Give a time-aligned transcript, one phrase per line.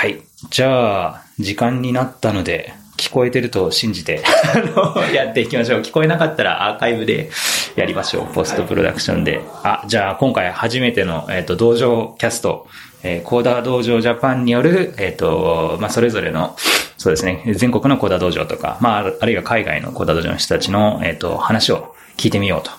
[0.00, 0.22] はい。
[0.48, 4.22] じゃあ、時間になったので、聞こえてると信じて、
[4.54, 4.58] あ
[4.96, 5.80] の、やっていきましょう。
[5.82, 7.28] 聞こえなかったらアーカイブで
[7.76, 8.32] やりましょう。
[8.32, 9.42] ポストプロダクションで。
[9.62, 12.66] あ、じゃあ今回初めての、えっ、と、道場キャスト、
[13.02, 16.56] えーコーダー道場ジャパンによる、えっ、と、まあ、それぞれの、
[16.96, 22.70] そうですね、全国のコーダー道場とか、まあ、あるいは海外のコーダー道場の人たちの、えっ、と、話を聞いてみようと。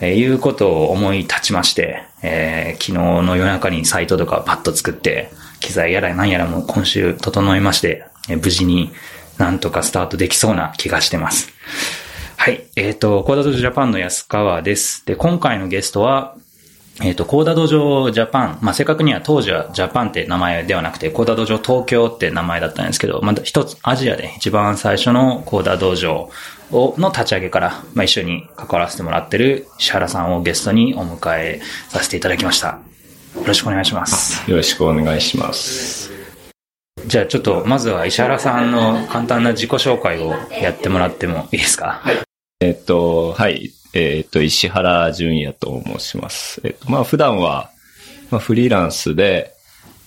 [0.00, 2.92] えーいうことを思い立ちまして、えー昨日
[3.26, 5.30] の夜中にサイトとかパッと作って、
[5.62, 8.92] 機材やら何やらも今週整いまして、え無事に
[9.38, 11.50] なんとかスタートできそうな気がしてます。
[12.36, 12.64] はい。
[12.76, 15.06] えっ、と、コーダ道場ジャパンの安川です。
[15.06, 16.36] で、今回のゲストは、
[17.00, 26.30] えっ、と、コーダ道場ジャパン、まあ、正確には当時はジャパンって名前ではなくて、コーダ道場東京って名前だったんですけど、まあ、一つ、アジアで一番最初のコーダ道場
[26.72, 32.91] を、の立ち上げから、まあ、一緒に関わらせてもらってる石原さんをゲストにお迎えさせていただきました。
[33.36, 34.50] よろしくお願いします。
[34.50, 36.10] よろしくお願いします。
[37.06, 42.00] じゃあちょっと、まずは石原さんの簡単な自己紹介をやってもらってもいいですか？
[42.02, 42.16] はい。
[42.60, 43.72] えっと、はい。
[43.94, 46.60] えっと、石原淳也と申します。
[46.64, 47.70] えっと、まあ、普段は、
[48.30, 49.52] まあ、フリーランスで、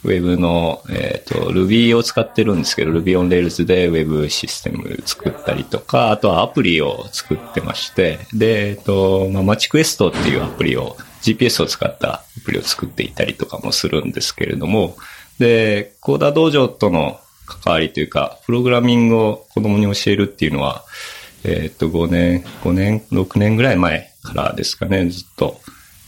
[0.03, 10.95] ウェブの、えっと、Ruby を使ってるんですけど、Ruby on Rails で Web システム作ったりとか、あとはアプリを作ってまして、で、えっと、まあ、マチクエストっていうアプリを、
[11.25, 14.95] GPS を使ったアプリを作っていたりとかもするんですけれども、
[15.39, 20.83] で、コーダ道場との関わりというか、プログラミングを子供に教えるっていうのは、
[21.43, 25.59] えーっと、5年、5年、6年ぐらい前からですかね、ずっと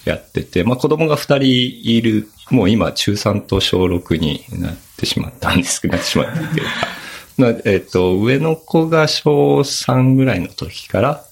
[0.05, 1.43] やってて、まあ子供が2人
[1.91, 11.27] いる、もう今中3と小6になってしまったんですけど、なってしまったっていうか、えーっと、上の子が小3ぐらいの時から、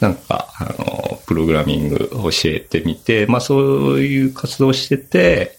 [0.00, 5.58] なんか、あの、プログラミング教えてみて、まあそういう活動してて、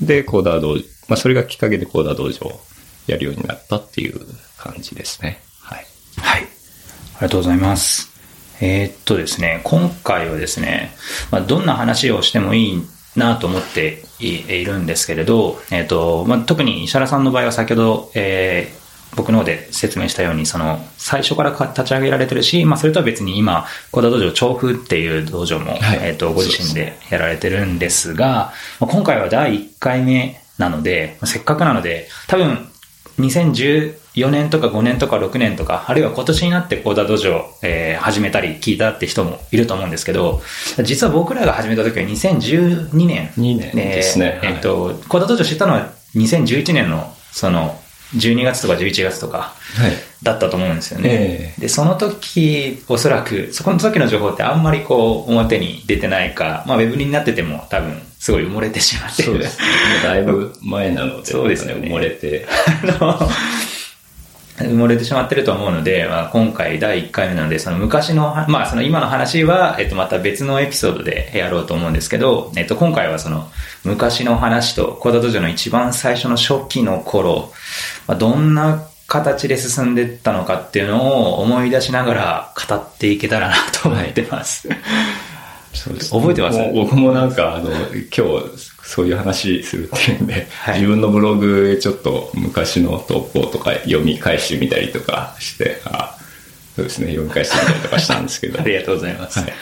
[0.00, 2.60] で、コーダー道場、まあそれがきっかけでコーダー道場
[3.06, 4.20] やるようになったっていう
[4.56, 5.40] 感じですね。
[5.60, 5.86] はい。
[6.18, 6.42] はい。
[6.42, 8.12] ありがとうございます。
[8.60, 10.92] えーっとですね、今回はですね、
[11.30, 12.82] まあ、どんな話をしてもいい
[13.14, 32.68] なと思っていいるんですけれど、えーっと、まあ、特に石原さんの場合は先ほど、えー僕の方で説明したように、その、最初からか立ち上げられてるし、まあ、それとは別に今、小田道場調布っていう道場も、はいえーっと、ご自身でやられてるんですが、まあ今回は第1回目なので、まあせっかくなので、多分、
[33.18, 40.42] 2014年とか5年とか6年とか、あるいは今年になってコーダ道場、えー始めたり聞いたって人もいると思うんですけど、
[40.84, 43.30] 実は僕らが始めた時は2012年。
[43.38, 47.80] 2年ですねえっと、コーダ道場知ったのは2011年の、その、
[48.14, 49.92] 12月とか11月とかはい。
[50.22, 51.08] だったと思うんですよね。
[51.10, 59.28] ええで、その時、おそらく、そこの時の情報ってあんまりこう、表に出てないか、まあ、ウェブになってても多分、すごい埋もれてしまってる。
[59.28, 59.60] そうです。
[59.60, 59.66] も
[60.00, 62.46] うだいぶ前なので、 そうですよね埋もれて。
[63.00, 63.30] あの
[64.58, 73.50] 埋もれてしまってると思うので、まあ、今回第1回目なので、その昔の、まあその今の話は、えっとまた別のエピソードでやろうと思うんですけど、えっと今回はその
[73.84, 77.52] 昔の話と、コーダ道場の一番最初の初期の頃、
[78.06, 84.68] まあ、どんな形で進んでいったのかっていうのを思い出しながら語っていけたらなと思ってます。
[85.72, 86.58] そうです覚えてます？
[86.74, 96.16] 僕もなんか、あの、今日、そういう話するっていうんで、はい自分のブログへちょっと昔の投稿とか読み返してみたりとかして、あ
[96.76, 98.60] そうですね、読み返してみたりとかしたんですけど。
[98.62, 99.40] ありがとうございます。
[99.40, 99.52] はい。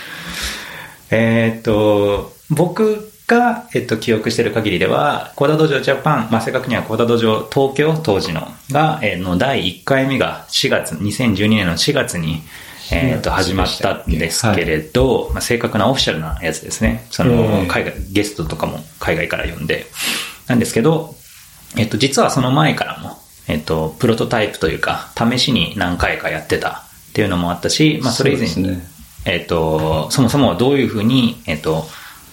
[1.10, 12.42] えーっと、僕が、えっと、記憶している限りでは、コーダ道場ジャパン、まあ、正確にはコーダ道場東京当時のが、えーの第1回目が4月、2012年の4月に、
[12.90, 17.06] えーっと、4月始まったんですけれど、まあ、正確なオフィシャルなやつですね。
[17.10, 19.86] その、ええ海外、ゲストとかも海外から呼んで、
[20.46, 21.14] なんですけど、
[21.76, 23.18] えっと、実はその前からも、
[23.48, 28.86] えっと、プロトタイプというか、試しに何回かやってたっていうのもあったし、まあ、それ以前に、ね。
[29.24, 31.86] えっと、そもそもどういうふうに、えっと、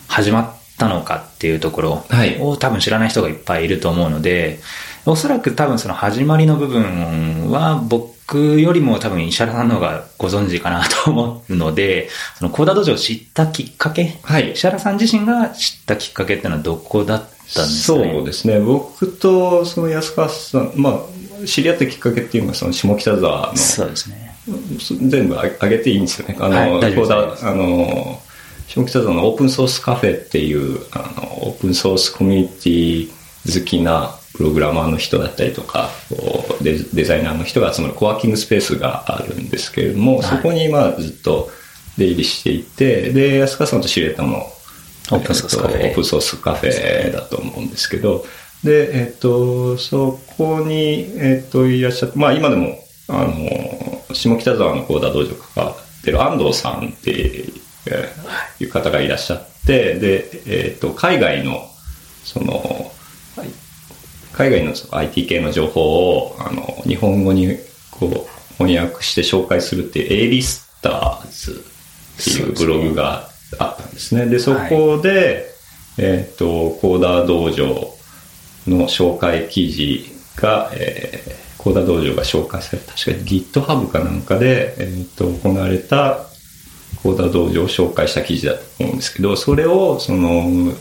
[0.07, 2.38] 始まったのかっていうところはい。
[2.41, 4.59] を多分知らない人がいっぱいいると思うので、
[5.06, 18.60] おそらく多分その始まりの部分は僕よりも多分石原さんの方がご存知かなと思うので、そのコーダ道場を知ったきっかけ、はい石原さん自身が知ったきっかけっていうのはどこだったんですかそねうですね。
[18.60, 21.01] 僕とその安川さん、ま
[21.44, 24.36] あ、知り合ったきっかけっていうのが、その下北沢の、そうですね。
[25.07, 26.38] 全部あ上げていいんですよね。
[26.39, 28.22] あの、はい大丈夫ですこうだあの、
[28.68, 35.92] 下北沢のオープンソースカフェっていう、あの、オープンソースコミュニティ好きなプログラマーの人だったりとか、
[36.64, 40.24] デデザイナーの人が集まるコワーキングスペースがあるんですけれども、はい。
[40.24, 41.52] そこにまあずっと
[41.96, 44.52] 出入りしていて、で、安川さんと知り合ったのも、
[45.12, 45.78] オープンソースカフェ。
[45.78, 48.26] えっとオープンソースカフェだと思うんですけど、
[48.64, 52.80] で、えっ、と、そこに、えっ、と、いらっしゃって、まあ今でも、
[53.10, 61.62] あの、下北沢のコーダ道場関わってる安藤さんっていう方がいらっしゃって、で、えっ、と、海外の、
[62.24, 62.91] その、
[64.42, 67.60] 海外の IT 系の情報を、あの、日本語に、
[67.92, 71.64] こう、翻訳して紹介するっていう、A リスターズ
[72.20, 73.30] っていうブログが
[73.60, 74.26] あったんですね。
[74.26, 75.46] で、そこで、
[76.00, 77.68] えっ、と、コーダー道場
[78.68, 86.26] の紹介記事が、えー、コーダー道場が紹介された、確かに GitHub かなんかで、えっ、と、行われた
[87.04, 90.74] コーダー道場を紹介した記事だと思うんですけど、それを、その、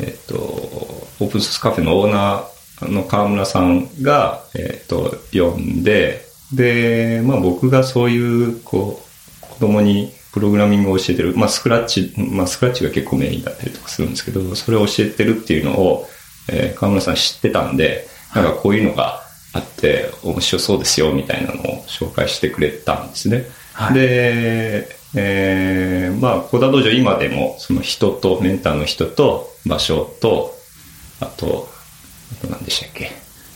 [0.00, 16.06] えっ、と、オープンソースカフェのオーナーの川村さんが、えっ、と、読んで、で、まあ僕がそういう、こう、子供にプログラミングを教えてる、まあスクラッチ、まあスクラッチが結構メインだったりとかするんですけど、それを教えてるっていうのを、
[16.48, 23.46] えー、川村さん知ってたんで、なんかこういうのがあって面白そうですよみたいなのを紹介してくれたんですね。
[23.72, 30.54] はい、で、えー、まあ、コダ道場今でもその人と、メンターの人と場所と、
[31.20, 31.68] あと、
[32.32, 33.10] あと何でしたっけ？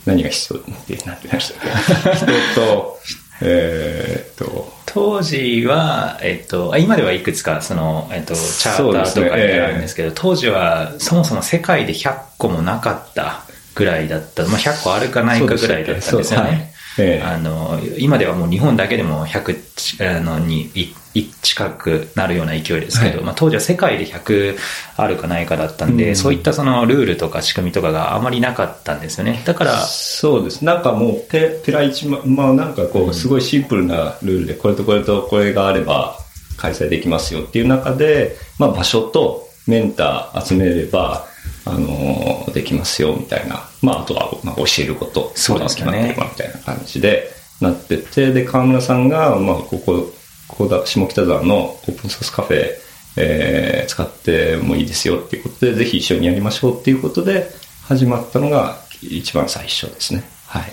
[0.06, 1.62] 何が必要ってなってましたっ
[2.10, 2.16] け？
[2.16, 2.98] 人と、
[3.42, 13.42] えー、っと、当時は、えっと、今ではいくつか、その、えっと、チャーターとかであるんですけど、ねえー、当時はそもそも世界で100個もなかった
[13.74, 16.72] ぐらいだった、まあ、100個あるかないかぐらいだったんですよね。
[16.98, 20.70] えー、あの、今ではもう日本だけでも100あのに
[21.14, 24.56] 近くなるような勢いですけど、はい、まあ、当時は世界で100
[24.96, 29.42] あるかないかだったんで、うん、そういったそのルールとか仕組みとかがあまりなかったんですよね。
[29.44, 29.78] だから。
[29.80, 30.64] そうです。
[30.64, 36.18] なんかもうペ、ペラ一ま、まあなんかこう、すごいシンプルなルールで、これとこれとこれがあれば
[36.56, 41.26] 開催できますよっていう中で、まあ場所とメンター集めれば、
[41.64, 43.68] あのー、できますよみたいな。
[43.82, 46.16] まああとは、まあ、教えること、そうですね。
[46.18, 50.12] みたいな感じでなってて、で、河村さんが、まあここ、
[50.48, 52.70] ここだ下北沢のオープンソースカフェ、
[53.16, 57.50] えー、使ってもいいですよっていうことで、ぜひ一緒にやりましょうっていうことで
[57.84, 60.24] 始まったのが一番最初ですね。
[60.46, 60.64] はい。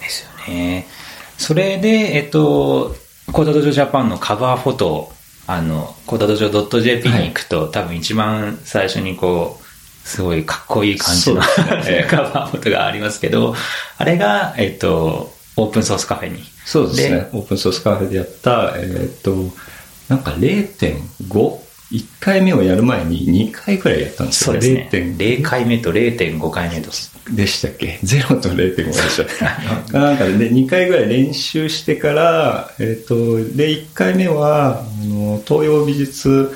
[0.00, 0.86] ですよね。
[1.38, 2.94] それで、えっと、
[3.32, 5.12] コーダドジョジャパンのカバーフォト、
[5.46, 9.64] あの、コーダドジョ .jp に行くと、はい、多分一番最初にこう、
[10.08, 13.56] すごいかっこいい感じの、ね、 カバーフォトがありますけど、
[13.96, 16.42] あれが、えっと、オープンソースカフェに。
[16.64, 17.28] そうですね。
[17.32, 19.34] オープンソースカフェでやった、えー、っと、
[20.08, 21.60] なんか 0.5?1
[22.20, 24.52] 回目をやる前に2回くらいやったんですよ。
[24.52, 24.88] そうですね。
[25.16, 26.90] 0回目と0.5回目と。
[27.30, 29.26] でしたっけ ?0 と0.5でしたっ
[29.90, 29.92] け？
[29.98, 36.50] なんかで、2回ぐらい練習してから、えー、っと、で、1回目は、あの、東洋美術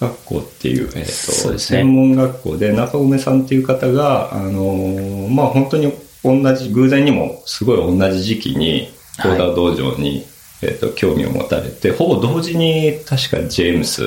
[0.00, 5.92] 学校っていう、えーと、ね、専門学校で中込さんっていう方が、あのまあ本当に
[6.26, 8.92] 同じ、偶然にもすごい同じ時期に、
[9.22, 10.24] コーダー道場に、はい、
[10.62, 14.00] えっ、と、興味を持たれて、ほぼ同時に確かジェームス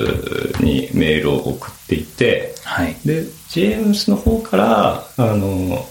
[0.62, 5.86] にメールを送っていて、はい、で、ジェームスの方から、あの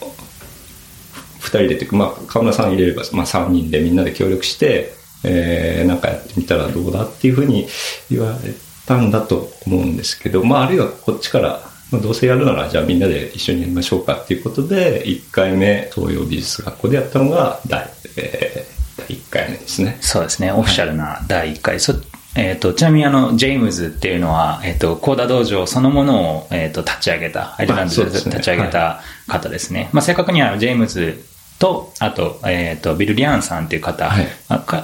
[1.40, 4.94] 二人でというか、まあ、河村さん入れれば、まあ、三人でみんなで協力して、
[5.24, 7.68] えー、なんかやってみたらどうだっていうふうに
[8.10, 8.54] 言われ
[8.86, 19.98] たんだと思うんですけど、まあ、あるいはこっちから、まあ、どうせやるなら、じゃあみんなで一緒にやりましょうかっていうことで、1回目、東洋美術学校でやったのが第、えー、第1回目ですね。
[20.02, 21.74] そうですね、オフィシャルな第1回。
[21.76, 21.94] はい、そ
[22.36, 29.80] えーと、ちなみにあの、ジェームズっていうのは、えっ、ー、と、コーダ道場そのものを、えーと、立ち上げた、アイルランドで立ち上げた方ですね。
[29.80, 31.26] はい、まあ、正確にはジェームズ
[31.58, 34.28] と、あと、えっ、ー、と、ビル・リアンさんという方、はい、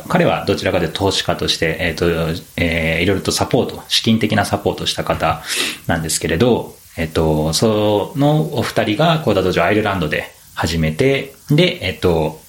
[0.10, 5.44] 彼はどちらかというと投資家として、えっ、ー、と、えー、いろいろとサポート、資金的なサポートした方
[5.86, 12.40] なんですけれど、えっ、と、そのお二人がコーダ道場アイルランドで始めて、で、えっ、と、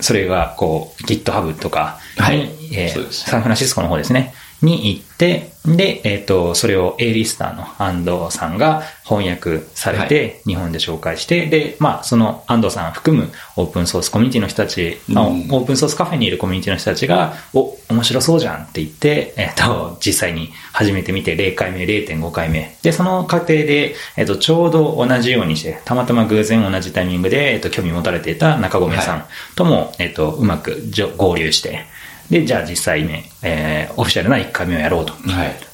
[0.00, 2.40] それが、こう、GitHub とかに、はい。
[2.72, 22.76] えー、サンフランシスコの方ですね、に行って、で、えっ、と、それを A リスターの安藤さんが翻訳されて、日本で紹介して、で、まあ、その安藤さん含むオープンソースコミュニティの人たち、まあオープンソースカフェにいるコミュニティの人たちが、お、面白そうじゃんって言って、えっ、と、実際に始めてみて、0回目、0.5回目。
[22.82, 29.24] で、その過程で、えっ、と、ちょうど同じようにして、たまたま偶然同じタイミングで、えっ、と、興味持たれていた中込さん
[29.56, 30.82] とも、えっ、と、うまく
[31.18, 31.84] 合流して、
[32.30, 35.12] で、じゃあ実際ね、えー、オフィシャルな1回目をやろうと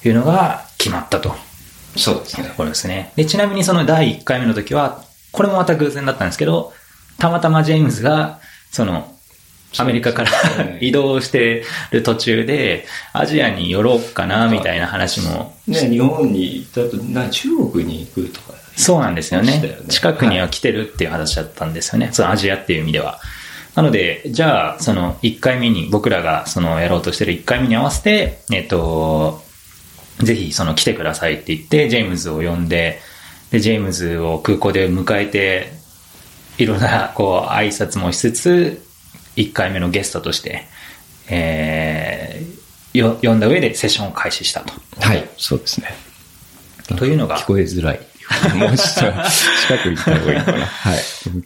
[0.05, 1.35] いうのが決まったと。
[1.97, 2.53] そうですね。
[2.57, 3.13] これですね。
[3.17, 6.73] で、ちなみにその第1回目の時は、これもまた偶然だったんですけど、
[7.19, 9.13] たまたまジェームズが、その、
[9.79, 10.31] アメリカから
[10.81, 15.55] 移動してる途中で、アジアに寄ろうかな、みたいな話も。
[15.67, 19.59] ね、日本に行った後、な中国に行くとかそうなんですよね。
[19.59, 22.11] ね近くには来てるっていう話だったんですよね。
[22.13, 23.19] そのアジアっていう意味では。
[23.77, 29.43] なので、じゃあ、その1回目に、僕らがそのやろうとしてる1回目に合わせて、えっと、
[30.21, 33.01] ぜひその来てくださいって言って、ジェームズを呼んで、
[33.51, 35.73] で、ジェームズを空港で迎えて、
[36.57, 38.83] いろんな、こう、挨拶もしつつ、
[39.37, 40.67] 1回目のゲストとして、
[41.29, 44.73] えー、よ呼んだ上でセッションを開始したと。
[45.01, 45.95] はい、そうですね。
[46.97, 48.01] というのが聞こえづらい。
[48.55, 50.59] もうちょっと近く行った方がいいかな。
[50.67, 50.99] はい。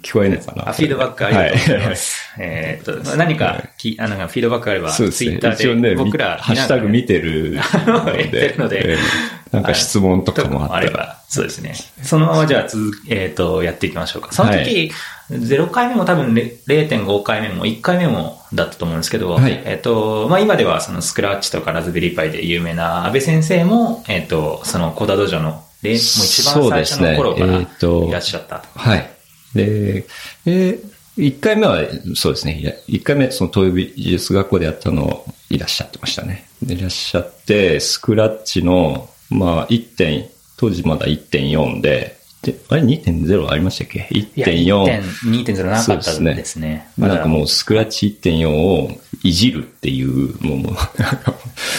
[0.02, 2.32] 聞こえるのかなあフィードバックありがとうございます。
[2.38, 4.90] えーっと、何かき、あの、フィードバックあれば。
[4.90, 10.80] ツイッタ一応ね、ーで僕ら、ハッシュタグ見てるのやっ てでるのでええなんか質問とかもあったら。
[10.80, 11.74] れば、そうですね。
[12.02, 14.28] そのままじゃあ続き、えーっと、やっていきましょうか。
[14.32, 14.92] その時、
[15.30, 28.78] 0回目も多分れ0.5回目も1回目もだったと思うんですけど、はいえーっと、まあ、今ではそのスクラッチとかラズベリーパイで有名な安倍先生も、えーっと、そのコダドジョの、でもう一番最初の頃からそうですねえーっといらっしゃったと。
[28.78, 29.10] はい。
[29.54, 30.06] で、
[30.46, 30.78] え
[31.18, 31.78] 1回目は、
[32.14, 32.60] そうですね。
[32.60, 36.48] いや1回目、その東洋美術学校でやったのをいらっしゃってましたね。
[36.62, 44.08] でいらっしゃって、スクラッチの、まあ、1点、当時まだ1.4で、であれ2.0ありましたっけ？
[44.12, 45.02] いや ?1.4。
[45.30, 46.88] 2.0なかったですね。
[46.96, 48.90] なんかもうスクラッチ1.4を
[49.22, 50.74] いじるっていう、もう、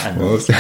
[0.05, 0.51] あのス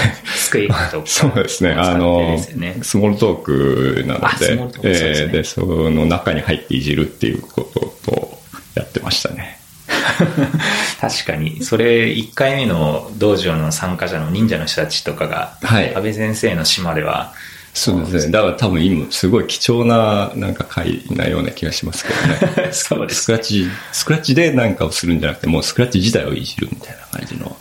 [0.49, 1.03] クエアとか。
[1.07, 1.73] そうですね。
[1.73, 2.39] あの
[2.81, 7.69] スモールトークなのでですねえーで、その中に入っていじるっていうこ
[8.03, 8.41] とを
[8.73, 9.59] やってましたね。
[10.99, 17.33] 確かに、それ1回目の道場の参加者の忍者の人たちとかが、はい安倍先生の島では、
[17.73, 18.31] そうですね。
[18.31, 22.71] だから多分今、すごい貴重な、なんか回なような気がしますけどね。
[22.73, 27.57] そうですスクラッチ、スクラッチで何かをするんじゃなくて、もうスクラッチ自体をいじるみたいな感じのこ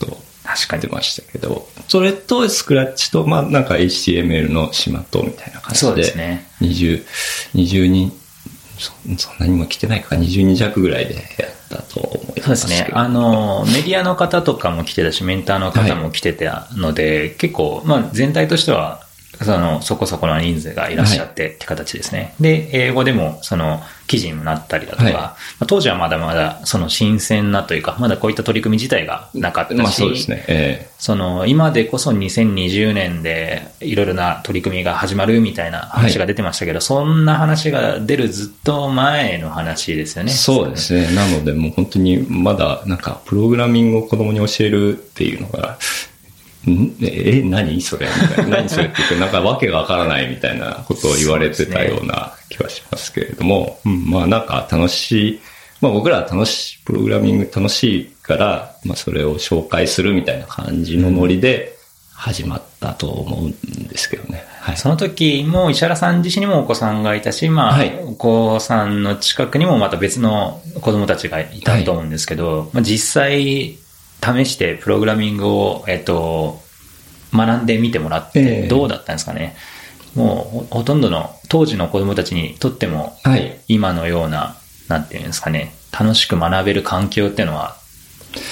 [0.00, 7.04] とを確かにやってましたけど、それとスクラッチと、まあなんか HTML の島とみたいな感じで、そうですね20、
[7.54, 8.12] 20人、
[8.78, 12.44] そそんなにも来てないか、20人弱ぐらいでやったと思いますけど。
[12.44, 12.90] そうですね。
[12.92, 19.07] あの、メディアの方とかも来てたし、メンターの方も来てたので、結構、まあ全体としては、
[19.44, 22.34] その、そこそこの人数がいらっしゃってって形ですね。
[22.40, 30.44] で、英語でも、その、記事にもなったりだとか、はいまあ当時はまだまだ、その新鮮なというか、まだこういった取り組み自体がなかったし、まあそうですね。
[30.48, 40.32] えその、今でこそ2020年でいろいろな取り組みが始まるみたいな話が出てましたけど、そんな話が出るずっと前の話ですよえね。
[40.32, 41.14] そうですね。
[41.14, 45.78] なのでもう本当にまだなんかプログラミングを子供に教えるっていうのが、
[46.66, 46.96] ん？
[47.00, 48.06] え、何それ？
[48.06, 48.56] みたいな。
[48.58, 55.40] 何それって言って、なんかわけがわからないみたいなことを言われてたような気はしますけれども、うん、まあなんか楽しい、
[55.80, 61.76] まあ僕らは楽しい、プログラミング楽しいから、まあそれを紹介するみたいな感じのノリで
[62.14, 63.52] 始まったと思うん
[63.86, 64.44] ですけどね。
[64.60, 64.76] はい。
[64.76, 67.96] その時も石原さん自身にもお子さんがいたし、まあ、はい。
[68.04, 73.78] お子さんの近くにもまた別の子供たちがいたと思うんですけど、まあ、実際
[74.22, 76.60] 試してプログラミングを、えっと、
[77.32, 79.56] 学んでみてもらっえてえどうだったんですかね。
[80.14, 83.60] もうほほとんどの当時の子供たちにとってもはい。
[83.68, 84.56] 今のような、
[84.88, 87.76] なんていうんですかね、楽しく学べる環境っていうのは、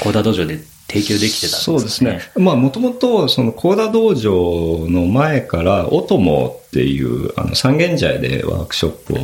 [0.00, 0.60] コーダ道場で
[1.00, 2.20] 提供できてたんですかそうですね。
[2.36, 9.18] まあ、もともと、その、コーダ道場の前から、オトモっていう、あの、三軒茶屋でワークショップを、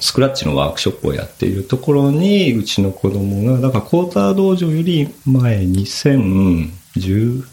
[0.00, 7.44] スクラッチのワークショップをやっているところに、うちの子供が、だから、コーダ道場より前、2010、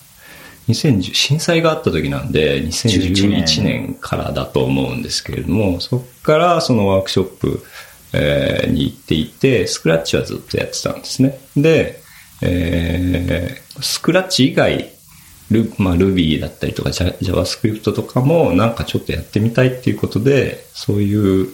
[0.68, 7.64] 2010震災があった時なんで、2011年からだと思うんですけれども、そこからそのワークショップ、
[8.14, 11.40] えーに行っていて、スクラッチはずっとやってたんですね。
[11.56, 12.01] で、
[12.42, 14.92] えースクラッチ以外、
[15.50, 21.50] ルまあ、Ruby だったりとか Java- JavaScript とかもなんかちょっとやってみたいっていうことで、そういう、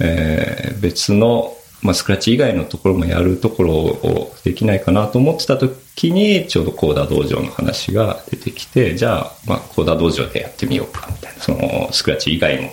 [0.00, 12.70] えー別の、まあ、スクラッチ以外のところもやるところをできないかなと思ってた時に、ちょうどコーダ道場の話が出てきて、じゃあ、まあ、コーダ道場でやってみようかみたいな、そのスクラッチ以外も、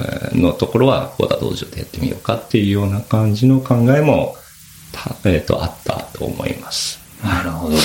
[0.00, 4.36] えのところはコーダ道場でやってみようかっていうような感じの考えも、
[4.92, 7.00] たえっ、と、あったと思います。
[7.22, 7.76] なるほど。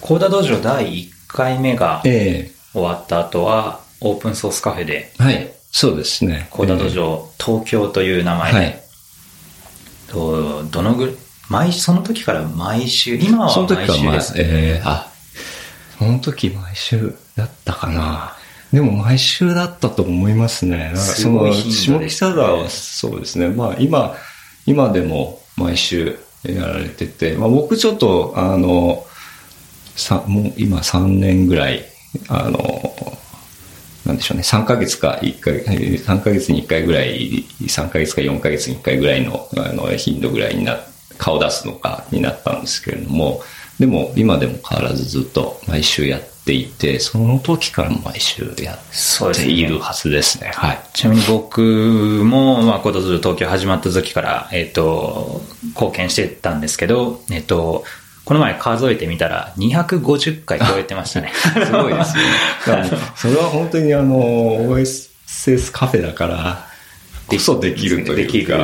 [0.00, 5.52] コーダ道場第1回目がえ終わった後は、オープンソースカフェで、えはい。
[5.70, 6.48] そうですね。
[6.50, 8.82] コーダ道場、東京という名前で、はい。
[10.08, 11.14] とどのぐらい、
[11.48, 14.40] 毎その時から毎週、今その時は毎週です、ね。
[14.44, 15.10] えーあ、
[15.98, 18.36] その時毎週だったかな。
[18.72, 20.78] でも毎週だったと思いますね。
[20.78, 23.48] だからすそ下北沢はそうですね。
[23.48, 24.14] まあ今、
[24.66, 29.06] 今でも毎週やられてて、まあ僕ちょっと、あの、
[29.96, 31.84] さもう今3年ぐらい、
[32.28, 32.92] あの、
[34.04, 40.78] なんでしょうね、3ヶ月か1回、3ヶ月に1回ぐらい、3ヶ月か4ヶ月に1回ぐらいのあの頻度ぐらいにな、
[41.18, 43.42] 顔出すのかになったんですけれども、
[43.78, 50.52] でも今でも変わらずずっと毎週やっていて、その時からも毎週やっているはずですね。
[50.54, 50.80] はい。
[50.94, 55.42] ちなみに僕も、まあ、コードズル東京始まった時から、えっ、と、
[55.74, 57.84] 貢献してたんですけど、えっ、と、
[58.24, 61.32] この前数えてみたら250回超えてましたね。
[61.36, 62.22] すごいですね。
[63.14, 64.18] それは本当にあの、
[64.74, 66.66] OSS カフェだから、
[67.28, 68.56] こそできるとできるいうか、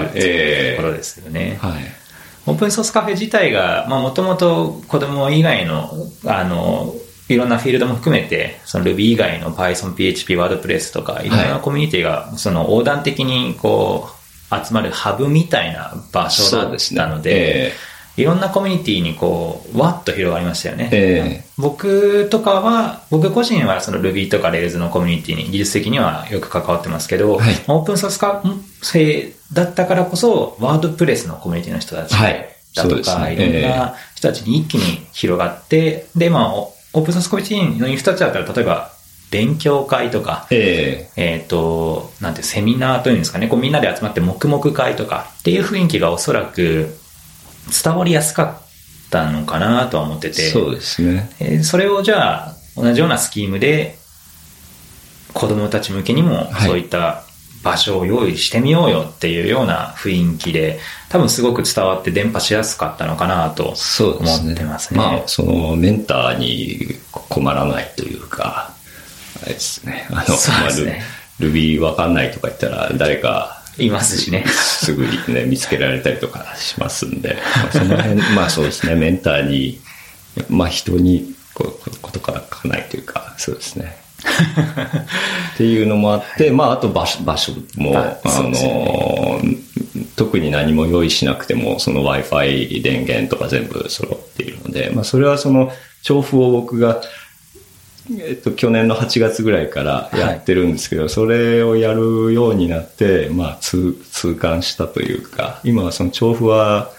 [0.77, 1.59] ところですよね。
[1.61, 2.02] はい。
[2.47, 5.91] オープンソースカフェ自体が、まあもともと子供以外の、
[6.27, 6.95] あの、
[7.29, 17.73] いろんなフィールドも含めて、その Ruby 以外の Python、PHP、WordPress とか、いろんなコミュニティが、その横断的にこう、集まるハブみたいな場所だったので、え
[18.17, 20.91] いろんなコミュニティにこう、わっと広がりましたよね。
[20.93, 27.55] え僕とかは、僕個人はその Ruby とか Rails のコミュニティに技術的にはよく関わってますけど、はい。
[27.69, 28.43] オープンソース化
[28.83, 32.49] 性だったからこそ、ワードプレスのコミュニティの人たちはい。
[32.75, 33.35] だとそうですか、ね。
[33.35, 38.93] いろんな人たちに一気に広がって、で、まあ、オオープンソースコミュニティの人たちだったら、例えば、
[39.31, 41.43] 勉強会とか、ええ。
[41.43, 46.99] っ、と、なんて、セミナーというんですかね、こうみんなで集まって黙々会とかっていう雰囲気がおそらく
[47.85, 51.31] 伝わりやすかったのかなとは思ってて、そうですね。
[51.41, 53.99] えーそれをじゃあ、同じようなスキームで、
[55.33, 57.25] 子供たち向けにもはいそういった
[57.63, 63.75] 場所を用意してみようよっていうような雰囲気で、多分すごく伝わって伝播しやすかったのかなと。
[64.19, 64.99] 思ってますね。
[64.99, 68.73] まあ、そのメンターに困らないというか、
[69.43, 70.07] あれですね。
[70.11, 71.03] あの、そうですね
[71.81, 74.45] わかんないとか言ったら誰かいますしね。
[74.47, 79.81] すぐにね、見つけられたりとかしますんで、まあ、その辺、 まあそうですね、メンターに、
[80.49, 83.97] まあ人にこうことから書かないというか、そうですね。
[85.55, 89.41] っていうのもあって、まああと場所場所も、ああの、
[90.17, 97.03] 特に何も用意しなくても、その Wi-Fi 電源とか全部揃っているので、まあそれはその調布を僕が、
[98.11, 106.91] えっと、去年の8月ぐらいからやってるんですけど、それをやるようになって、まあ、痛、痛感したというか、今はその調布は、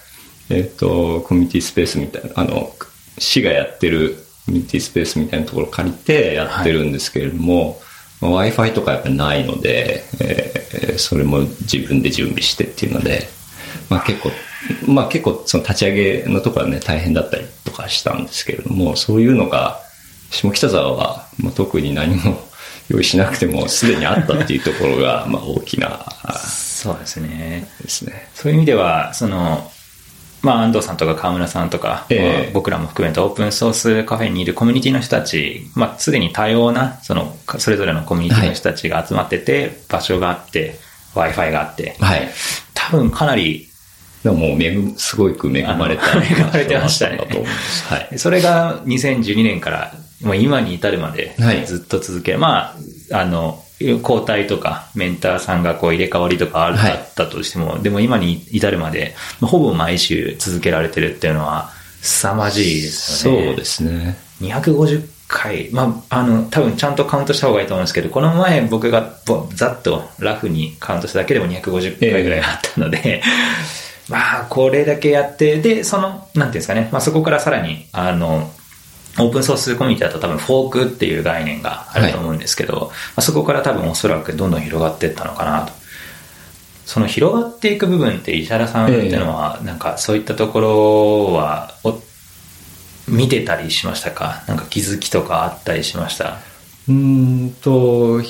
[0.50, 2.72] えっと、コミュニティスペースみたいな、あの、
[3.18, 7.80] 市がやってるコミュニティスペースみたいなところを借りてやってるんですけれども、
[8.20, 10.64] まあ Wi-Fi とかやっぱりないので、えー
[10.98, 13.28] それも自分で準備してっていうので、
[13.88, 14.30] まあ結構、
[14.86, 19.80] まあ結構その立ち上げのところはね大変だったりとかしたんですけれども、そういうのが、
[20.34, 22.38] 下北沢は、まあ、特に何も
[22.88, 27.68] 用意しなくてもすでにあったっていうところが、 まあ大きなあそうですね。
[27.82, 28.28] ですね。
[28.34, 29.70] そういう意味では、その、
[30.42, 40.78] まあ、安藤さんとか川村さんとか、ええまあ僕らも含めたオープンソースカフェにいるコミュニティの人たち、まあ、すでに多様な、その、それぞれのコミュニティの人たちが集まってて、場所があって、
[41.14, 42.28] Wi-Fi があって、はい。
[42.74, 43.68] 多分かなり、
[44.22, 44.58] でももう
[44.96, 46.02] すごく恵まれた。
[46.22, 47.18] 恵まれてましたね。
[47.88, 48.18] はい。
[48.18, 49.94] それが2012年から、
[50.24, 51.66] もう今に至るまではい。
[51.66, 52.74] ずっと続け、ま
[53.12, 63.52] あ、あの、交代とか、メンターさんがこう入れ替わりとかあったとしても、でも今に至るまで、まあほぼ毎週続けられてるっていうのは、凄まじいですそよね。
[63.52, 64.16] うですね。
[64.40, 73.22] 250回、まあ、あの、多分ちゃんとカウントした方がいいと思うんですけど、この前僕がぼざっとラフにカウントしただけでも250回ぐらいあったので、
[74.08, 78.50] まあ、これだけやって、で、その、なんていうんですかね、まあそこからさらに、あの、
[79.18, 85.72] オープンソースコミュニティだと多分フォークっていう概念があると思うんですけど、まあ、そこから多分おそらくどんどん広がっていったのかなと。
[86.84, 91.98] その広がっていく部分って石原さんっていうのは、なんかそういったところは、お
[93.08, 94.44] 見てたりしましたか？
[94.48, 96.40] なんか気づきとかあったりしました？
[96.88, 96.94] うー
[97.46, 98.20] んと、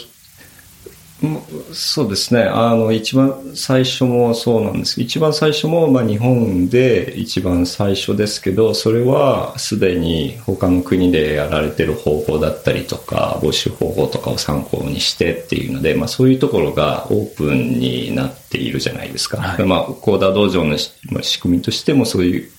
[1.72, 2.42] そうですね。
[2.42, 5.00] あの、一番最初もそうなんです。
[5.00, 19.40] 一番最初も、まあ、日本で一番最初ですけど、それはすでに他の国でやられてる方法だったりとか、募集方法とかを参考にしてっていうので、まあ、そういうところがオープンになっているじゃないですか。
[19.40, 22.50] はいまあ、コーダー道場の仕組みとしてもそういう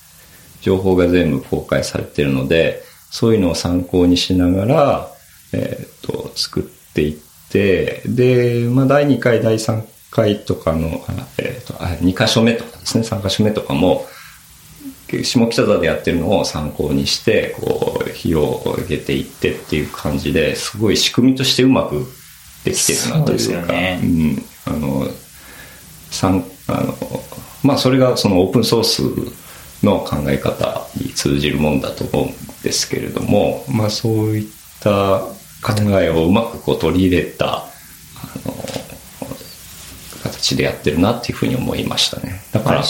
[0.62, 5.10] 情報が全部公開されているので、そういうのを参考にしながら、
[5.52, 6.62] えっ、と、作っ
[6.94, 8.02] ていって、で、
[8.70, 14.06] まあ、第2回、第3回とかの、あえっ、と、あ2箇所目とかですね、3箇所目とかも、
[15.22, 22.06] 下北沢でやってるのを参考にして、こう、広げていってっていう感じで、すごい仕組みとしてうまく
[22.64, 24.00] できてるなというか、そうね。
[24.02, 25.08] うん、あの、
[26.10, 26.96] 参あの、
[27.62, 29.02] まあ、それがそのオープンソース
[29.84, 34.48] の考え方に通じるもんだと思うんですけれども、まあ、そういっ
[34.80, 35.22] た
[35.62, 37.68] 考えをうまくこう取り入れた、あ
[38.44, 38.54] の、
[40.22, 42.42] 形でやってるなっていうふうに思いましたね。
[42.52, 42.82] だから。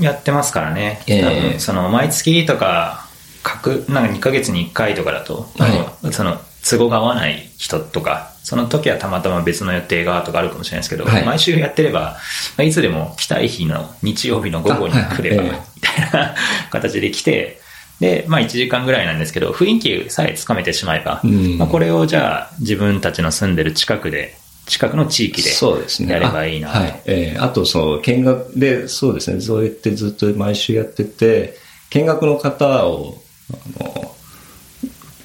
[0.00, 1.02] やってますからね。
[1.06, 3.06] ええ多分その毎月とか、
[3.42, 12.18] 各、なんか2ヶ月に1回とかだと、はあのその都合が合わない人とか、その時はたまたま別の予定がとかあるかもしれないですけど、はい毎週やってれば、ま
[12.58, 15.50] あいつでも来たい日の日曜日の午後に来れば、み
[15.80, 16.34] たいな
[16.70, 17.59] 形で来て、
[18.00, 24.34] で、まあ1時間ぐらいなんですけど、雰囲気さえつかめてしまえば、うんまあこれをじゃあ自分たちの住んでる近くで、
[24.66, 26.12] 近くの地域でそうですね。
[26.12, 26.76] やればいいなと。
[26.76, 27.02] あはい。
[27.06, 31.56] えーあと、その、見学で、そうですね、そうやってずっと毎週やってて、
[31.90, 34.14] 見学の方を、あの、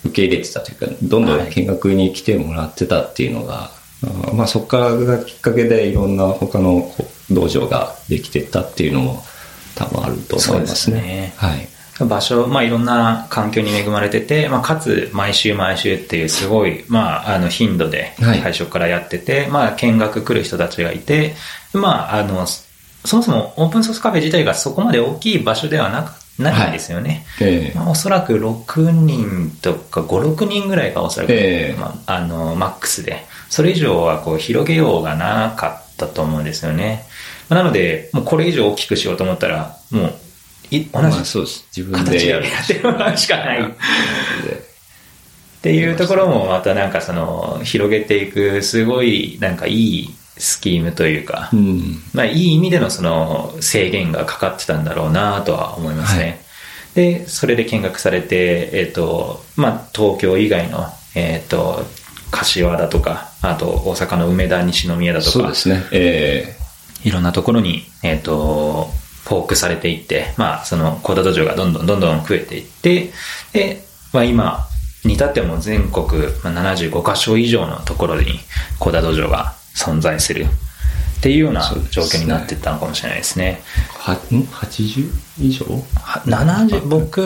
[0.06, 3.72] 受け入れてたというか、どんどん見学に来てもらってたっていうのが、
[4.04, 6.92] あまあそこからがきっかけでいろんな他の
[7.32, 9.24] 道場ができてったっていうのも
[9.76, 10.98] 多分あると思いますね。
[11.00, 11.68] すねはい。
[12.00, 18.42] 場所、まあ、いろんな環境に恵まれてて、まあ、かつ毎週毎週っていうすごい、まあ、あの頻度ではい。
[18.42, 21.36] 最初からやってて、まあ、見学来る人たちがいて、
[21.74, 27.26] まあ、あの、そもそもオープンソースカフェ自体がそこまで大きい場所ではなく、ないんですよね。
[27.40, 31.80] えーまあ、おそらく6人とか5、6人ぐらいがおそらく、ええ。
[31.80, 37.06] まあ、あの、マックスで、それ以上はこう広げようがなかったと思うんですよね。
[37.48, 40.14] まあなので、もうこれ以上大きくしようと思ったら、もう、
[40.72, 41.68] い同じまあそうです。
[41.76, 43.62] 自分で形でやってもらうしかない。
[43.62, 43.66] っ
[45.62, 52.02] ていうところもまたなんかその広げていくすごいなんかいいスキームというか、うん。
[52.14, 56.24] まあいい意味でのその制限がかかってたんだろうなとは思いますね。
[56.24, 56.46] はい
[56.96, 61.86] で、それで見学されて、えっ、と、まあ東京以外の、えっ、と、
[62.32, 65.84] 柏だとか、あと大阪の梅田西宮だとかそうで、すね。
[65.92, 66.56] え
[67.04, 68.90] いろんなところに、えっ、と、
[69.26, 73.12] フォークされていって、まあ、その、コーダ道場がどんどんどんどん増えていって、
[73.54, 73.84] で、
[74.14, 74.68] まあ今、
[75.06, 76.06] に至っても全国
[76.44, 78.40] まあ75カ所以上のところに
[78.80, 83.62] コーダ道場が存在するっていうような状況になっていったのかもしれないですね。
[83.94, 85.10] ー、は、ん ?80
[85.40, 85.66] 以上？
[85.96, 87.22] は70僕、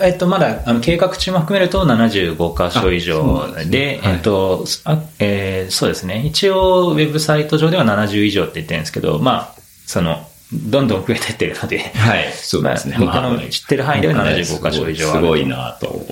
[0.00, 6.24] えっと、まだあの計画中も含めると75カ所以上ですねで、はいえっと、あえーそうですね。
[6.24, 12.96] 一応、ウェブサイト上では70以上って言ってるんですけど、まあ、その、どんどん増えてってるので、はい、そうですね。
[12.98, 16.06] まあ僕の知ってる範囲では75カ所以上あるすごいなと思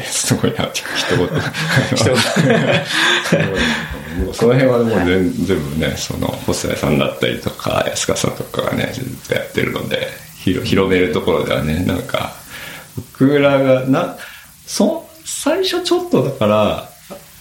[0.00, 1.28] すごいなって、一言。
[4.32, 10.08] その辺はもう全全部ね、その、細谷さんだったりとか、安川さんとかがね、ずっとやってるので、
[10.44, 12.34] 広広めるところではね、なんか、
[13.18, 14.16] 僕らが、な、
[14.66, 16.88] そ、最初ちょっとだから、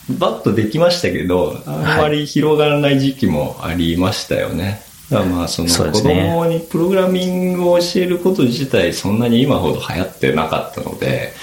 [0.09, 4.65] バッとできましたけど、あんまり広がらない時期もありましたよね。
[4.65, 11.33] だからまあその子供にプログラミングを教えること自体そんなに今ほど流行ってなかったので、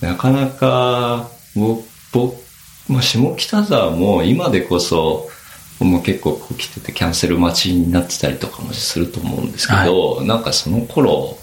[0.00, 2.36] なかなか僕、僕
[2.88, 5.28] まあ、下北沢も今でこそ
[5.80, 11.36] もう結構こう来ててキャンセル待ちになってたりとかもすると思うんですけど、なんかその頃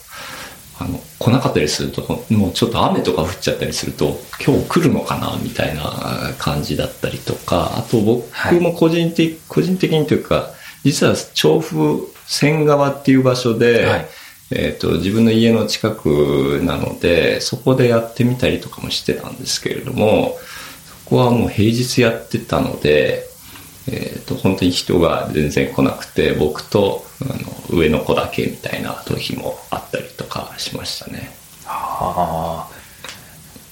[0.80, 10.52] あの来なかったりするともうちょっと雨とか降っちゃったりすると今日来るのかなみたいな感じだったりとかあと僕も個人的、個人的にというか
[10.84, 14.06] 実は調布線川っていう場所で、はい
[14.52, 20.38] えー、と自分の家の近くなのでそこでやってみたりとかもしてたんですけれども
[21.04, 23.24] そこはもう平日やってたので、
[23.88, 31.32] えー、と本当に人が全然来なくて僕とあの上の子だけみたいな時もあったりとかしましたね。
[31.66, 32.84] ああ。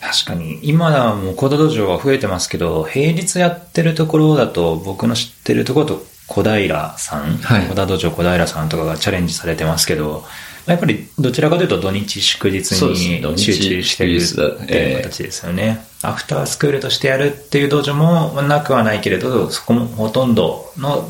[0.01, 10.23] 確かに、今はもうコード道場は増えてますけど、平日やってるところだと、僕の知ってるところと小平さん、はい小田道場小平さんとかがチャレンジされてますけど、
[10.65, 14.15] やっぱりどちらかというと土日祝日に集中してる
[14.63, 15.85] っていう形ですよね。
[16.03, 21.09] アフタースクールとしてやるっていう道場もなくはないけれど、そこもほとんどの、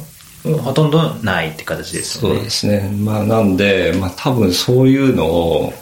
[0.64, 2.36] ほとんどないって形ですよね。
[2.38, 2.90] そうですね。
[2.98, 5.74] まあなんで、まあ多分そういうのを、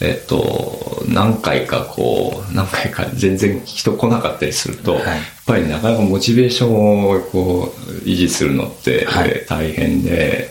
[0.00, 5.02] えっと、何回かこう、何回か全然人来なかったりすると、はい
[5.46, 10.50] ぱりなかなかモチベーションをこう、維持するのってはいえー大変で、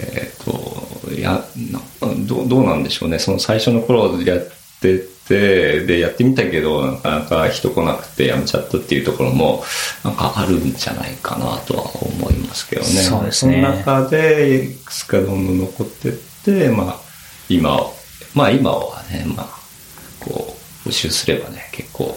[0.00, 0.86] えっと、
[1.20, 1.80] や、な
[2.26, 3.18] どうどうなんでしょうね。
[3.18, 4.48] その最初の頃やっ
[4.80, 4.98] て
[5.28, 9.64] て、で、やってみたけど、なかなか人来なくてやめちゃったっていうところも、
[10.04, 12.88] なんかあるんじゃないかなとは思いますけどね。
[12.88, 16.12] そうですねその中で、いくつかどんどん残ってっ
[16.44, 16.96] て、まあ、
[17.48, 17.94] 今を、
[18.34, 19.46] まあ今はね、まあ、
[20.20, 22.16] こう、募集すればね、結構、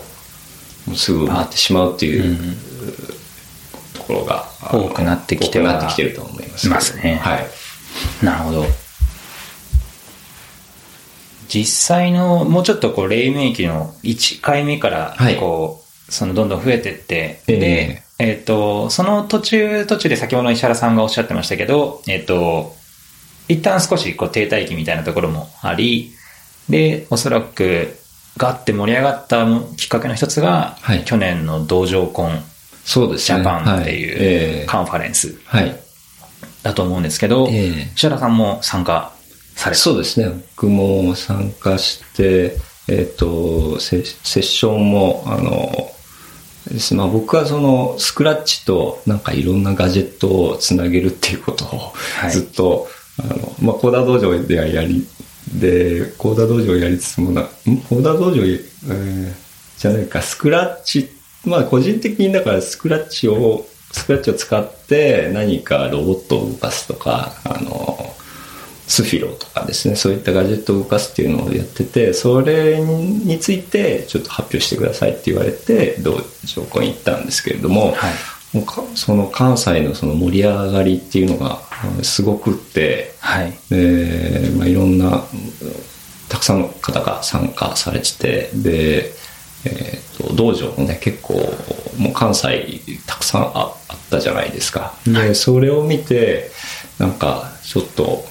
[0.96, 2.56] すぐ埋まってしまうっていう、
[3.94, 6.70] ところが、多くなってきてなってきてると思います。
[6.70, 7.48] ますねはい。
[8.24, 8.66] なるほど。
[11.48, 22.76] 実際の、もうちょっとこう、黎明期の1回目からはい、こう、そのどんどん増えてって、ええで、えっ、と、その途中途中で先ほどの石原さんがおっしゃってましたけど、えっ、と、
[23.48, 26.14] 一旦少しこう停滞期みたいなところもあり、
[26.70, 27.99] で、おそらく
[28.40, 32.42] ガッて盛り上がったきっかけの一つが、はい去年の道場コン
[32.86, 33.38] そうですね。
[33.38, 35.76] ジャパンってはいいうええカンファレンスはい。
[36.64, 39.12] だと思うんですけど、ええ石原さんも参加
[39.56, 39.82] された。
[39.82, 40.32] そうですね。
[40.56, 45.92] 僕も参加して、えっ、とセ、セッションも、あの、
[46.72, 52.88] ですまあ、僕はそのスクラッチとなんかいろんなガジェットをつなげるっていうことをはいずっと、
[53.20, 55.06] あの、まあ、コーダー道場ではやり、
[55.54, 57.46] で、コーダ道場をやりつつもな、ん？
[57.90, 59.34] コーダ道場、えー
[59.80, 61.10] じゃないか、スクラッチ、
[61.46, 68.14] まあ個人的にだからスクラッチを、スクラッチを使って何かロボットを動かすとか、あの、
[68.88, 78.14] スフィロとかですね、そういったガジェットを動かすっていうのをやってて、それについてちょっと発表してくださいって言われて、道場校に行ったんですけれども、はい。
[78.54, 81.60] もうかその関西のその盛り上がりっていうのが
[81.98, 83.54] うんすごくって、はい。
[83.70, 85.24] で、まあ、いろんなうん
[86.28, 89.14] たくさんの方が参加されててで、
[89.66, 91.34] えーと道場もね結構
[91.98, 96.52] もう関西たくさんああったじゃないですかでそれを見て
[96.98, 98.24] なんかちょっと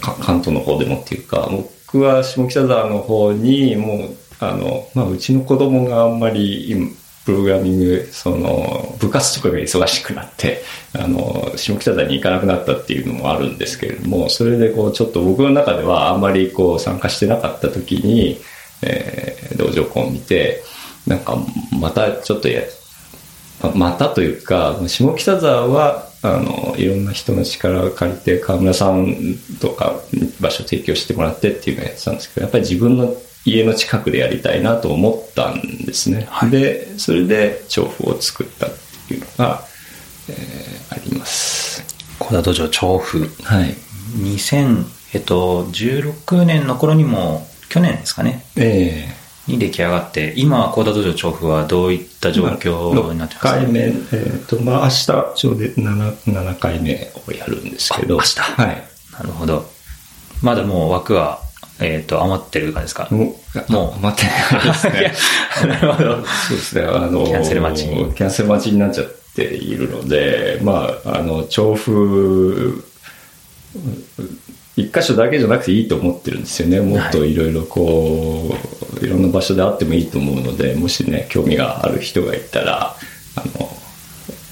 [0.00, 6.90] か関東の方でもっていうか僕は下北沢の方にもうあの、まあ、うちの子供があんまり今
[7.24, 10.62] プログラミングその部活とかが忙しくなって
[10.98, 18.38] あの下北沢に行かなくなったっていうのもあるんですけれどもそれでこうちょっと僕の中ではあんまりこう参加してなかった時に、
[18.82, 20.62] えー道場コンを見て
[21.06, 21.36] なんか
[21.78, 22.62] またちょっとや
[23.74, 29.16] またというか下北沢はあのいろんな人の力を借りて川村さん
[29.60, 29.94] とか
[30.40, 36.50] 場所提供してもらってっていうのをやってたんですけどやっぱり自分の家の近くでやりたいなと思ったんですね、はい。
[36.50, 38.70] でそれで調布を作ったっ
[39.08, 39.64] ていうのが、
[40.28, 41.84] えーあります。
[42.18, 43.20] 小田道場調布。
[43.42, 43.74] はい。
[44.18, 49.08] 2000、えっと、16年の頃にも、去年ですかね、え
[49.46, 58.16] に出来上がって、今、高田道場調布はどういった状況になってますか、6回目、えーとまあ、明日ちょうど 7, 7回目をやるんですけど。
[58.16, 58.40] あ明日。
[58.40, 58.88] はい。
[59.12, 59.70] なるほど。
[60.42, 61.40] まだもう枠は、
[61.80, 63.08] えっ、と、余ってる感じですか？
[63.10, 63.36] も
[63.68, 65.12] う、もう待ってないですね。
[65.68, 66.14] なるほど。
[66.48, 72.84] そうですね、 あの、キャンセル待ちにキャンセル待ちになっちゃっているので、まあ、あの、調布、
[74.76, 76.80] 一箇所だけじゃなくていいと思ってるんですよね。
[76.80, 78.56] もっといろいろこ
[79.00, 82.96] う、いろんな場所であってもいいと思うので、もしね、興味がある人がいたら、
[83.36, 83.76] あの、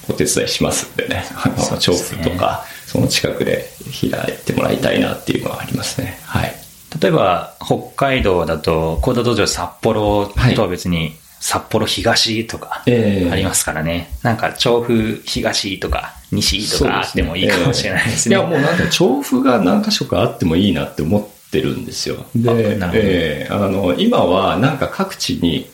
[0.08, 6.18] お手伝いしますんでね、あの、ね布とか、その近くで開いてもらいたいなっていうのはありますね。
[6.24, 6.59] はい。
[7.00, 14.10] 例えば、北海道だと、高田道場札幌とは別に、札幌東とか、ええありますからね。
[14.22, 18.36] なんか、調布東とか、西とかあってもいいかもしれないですね。
[18.36, 22.26] いや、もうなんか調布が何箇所かあってもいいなって思ってるんですよ。
[22.34, 25.70] で、えーあの、今はなんか各地に、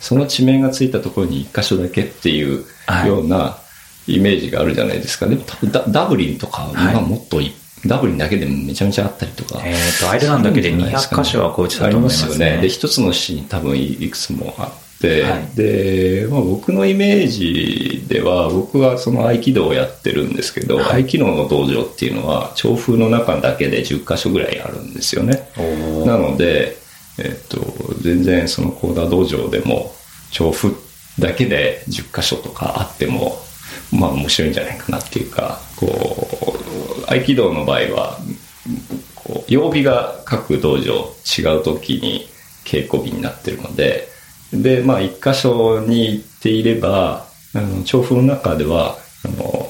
[0.00, 3.58] その地名がついたところに一箇所だけっていうはいような
[4.06, 5.36] イメージがあるじゃないですかね。
[5.46, 7.52] 多分ダダブリンとか、はもっとい
[7.86, 9.60] ダブリンだけでもめちゃめちゃあったりとか。
[9.64, 12.58] えっとアイルランドだけで200箇所はこうちだと思いますねすよね。
[12.60, 25.48] で、一つの市に多分いくつもあって、はいで、まあ、僕のイメージでは、僕はその合気道をやってるんですけど、はい合気道の道場っていうのは、調布の中だけで10箇所ぐらいあるんですよね。
[26.04, 26.76] なので、
[27.18, 27.58] えっと、
[28.02, 29.94] 全然その高田道場でも、
[30.30, 30.76] 調布
[31.18, 33.38] だけで10箇所とかあっても、
[33.92, 36.79] まあ面白いんじゃないかなっていうか、こう、
[37.10, 38.18] 合気道の場合は、
[39.16, 42.28] こう曜日が各道場違う時に
[42.64, 44.08] 稽古日になってるので、
[44.52, 49.68] で、まあ一箇所に行っていれば、あの、調布の中では、あの、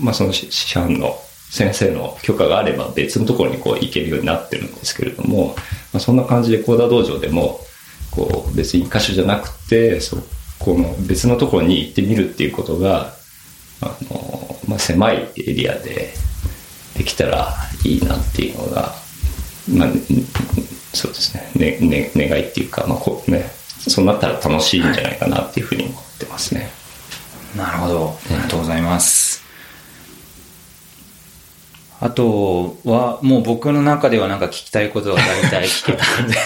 [0.00, 1.16] まあその師範の
[1.50, 5.54] 先生の許可があれば別のところにこう行けるようになってるんですけれども、
[5.92, 7.60] まあ、そんな感じで高田道場でも、
[8.10, 10.16] こう別に一箇所じゃなくて、そ
[10.58, 13.14] この別のところに行ってみるっていうことが、
[13.80, 16.12] あの、まあ狭いエリアで
[16.96, 18.92] できたらいいなっていうのが、
[19.68, 19.92] まあ、ん
[20.94, 23.50] そうですね、ね、ね、願いっていうか、まあこうね、
[23.88, 26.70] そうなったら楽しいんじゃないかなっていうふうに思ってますね。
[27.56, 28.18] なるほど。
[28.30, 29.42] ありがとうございます。
[32.00, 36.36] あとは、もう僕の中ではなんか聞きたいことは大体聞けたんで、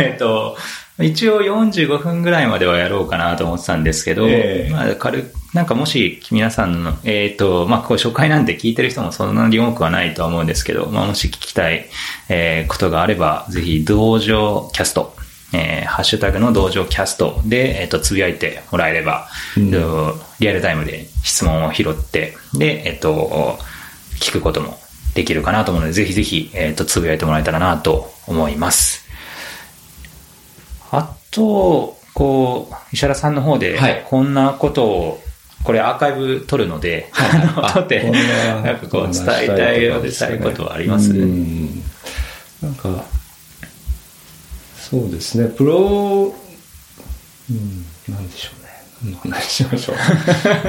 [0.02, 0.56] えっと、
[1.00, 11.86] 一応45分ぐらいまではやろうかなと思ってたんですけど、ええまあ軽く、なんかもし皆さんの、えっ、と、まあこう初回なんで聞いてる人もそんなに多くはないとは思うんですけど、まあもし聞きたい、
[12.28, 15.14] えーことがあれば、ぜひ道場キャスト
[15.52, 23.58] えーハッシュタグの道場キャストで、えっ、と、つぶやいてもらえれば、えっとリアルタイムで質問を拾って、で、えっ、と、
[24.20, 24.78] 聞くことも
[25.14, 29.07] できるかなと思うので、ぜひぜひ、えっ、と、つぶやいてもらえたらなと思います。
[31.30, 35.22] あと、こう、石原さんの方ではい、こんなことを、
[35.64, 41.82] これアーカイブ撮るので、 あの撮って、ななんかこう、伝えたい、伝えたいことはありますうん
[42.62, 43.04] なんか、
[44.90, 46.34] そうですね、プロ、
[47.50, 48.68] うん、なんでしょうね。
[49.02, 49.96] 何の話しましょう。
[49.96, 50.04] な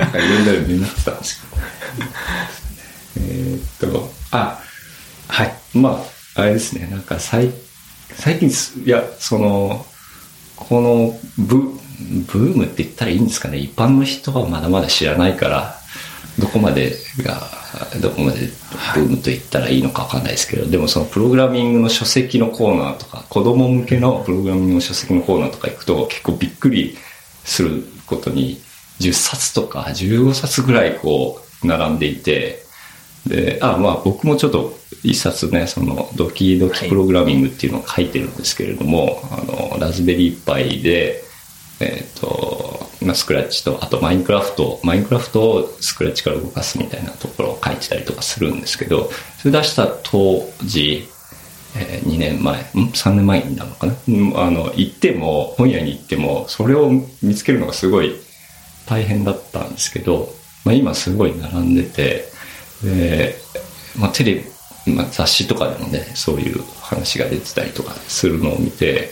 [0.08, 1.62] んかいろいろ読みってたんですけど。
[3.28, 4.60] えーっと、あ、
[5.28, 5.54] はい。
[5.74, 6.04] ま
[6.36, 7.52] あ、あれですね、なんか最、
[8.16, 9.86] 最近す、いや、その、
[10.60, 11.62] このブ、
[12.28, 13.58] ブームって言ったらいいんですかね？
[13.58, 15.76] 一般の人はまだまだ知らないから、
[16.38, 16.94] どこまで
[17.24, 17.42] が、
[18.02, 18.48] どこまで
[18.96, 26.98] ブームと言ったらいいのかわかんないですけど、でもそのプログラミングの書籍のコーナーとか、子供向けのプログラミングの書籍のコーナーとか行くと結構びっくり
[27.44, 28.62] することに、
[29.00, 32.64] 10冊とか15冊ぐらいこう、並んでいて、
[33.28, 41.24] で、あ、まあ僕もちょっと一冊ね、そのドキドキプログラミングっていうのを書いてるんですけれども、あの、ラズベリーパイで、
[41.80, 51.08] えっ、と、まあ、スクラッチと、あとマインクラフト、マインクラフトをスクラッチから動かすみたいなところを書いてたりとかするんですけど、それ出した当時、
[51.78, 53.94] え2年前、ん ?3 年前になるのかな？
[54.08, 58.16] うんあの、行っても、本屋に行っても、それを見つけるのがすごい
[58.86, 60.34] 大変だったんですけど、
[60.66, 62.26] まあ、今すごい並んでて、
[62.84, 63.36] で、
[63.98, 64.42] まあ、テレビ、
[64.86, 69.12] まあ、雑誌とかでもね、そういう話が出てたりとかするのを見て、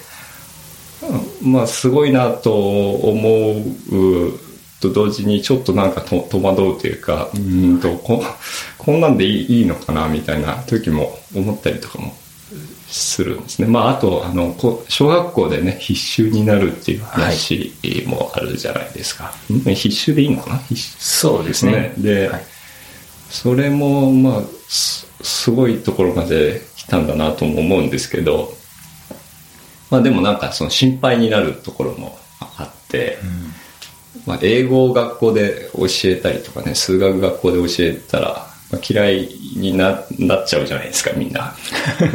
[1.43, 4.39] まあすごいなと思う
[4.81, 8.23] と同時にちょっとなんかと戸惑うというかうーんとこ
[8.77, 12.15] こんなんでいいいいのかなみたいな時も思ったりとかも
[12.87, 13.67] するんですね。
[13.67, 17.71] まああとあのこ小学校でね必修になるっていう話
[18.07, 19.33] もあるじゃないですか。
[19.51, 20.57] ん必修でいいのかな？
[20.57, 21.93] 必修そうですね。
[21.97, 22.45] で、はい
[23.29, 28.53] それもまあすすごいところまで来たんだなとも思うんですけど
[29.89, 33.17] まあでもなんかその心配になるところもあって、
[34.25, 41.55] まあ、英語を学校で教えたりとかね数学学校で教えたら、まあ、嫌いにななっちゃうじゃないですかみんな。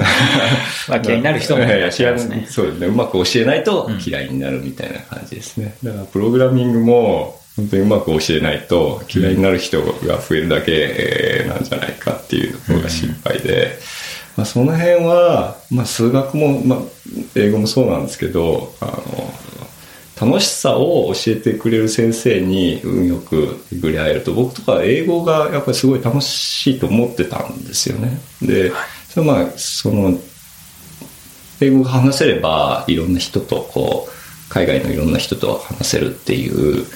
[0.89, 2.47] まあ嫌いになる人もいらっしゃいますね。
[2.49, 2.87] そうですね。
[2.89, 5.75] うまく教えないと嫌いになるみたいな感じですね。
[5.83, 13.79] だからプログラミングも本当にうまく教えないと嫌いになる人が増えるだけなんじゃないかっていうところが心配で、
[14.37, 16.79] まあ、その辺は、まあ、数学も、まあ、
[17.35, 19.35] 英語もそうなんですけど、あの、
[20.21, 28.21] 楽しさを教えてくれる先生に運よく巡り会えると僕とか英語がやっぱりすごい楽しいと思ってたんですよね。
[28.41, 28.73] で、
[29.09, 30.17] それまあその
[31.61, 36.87] 英語が話せればいろんな人とこう海外のいろんな人と話せるっていう、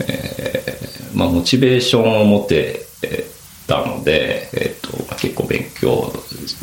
[0.00, 3.34] えーまあ、モチベーションを持ってえー
[3.66, 6.12] たので、えーとまあ、結構勉強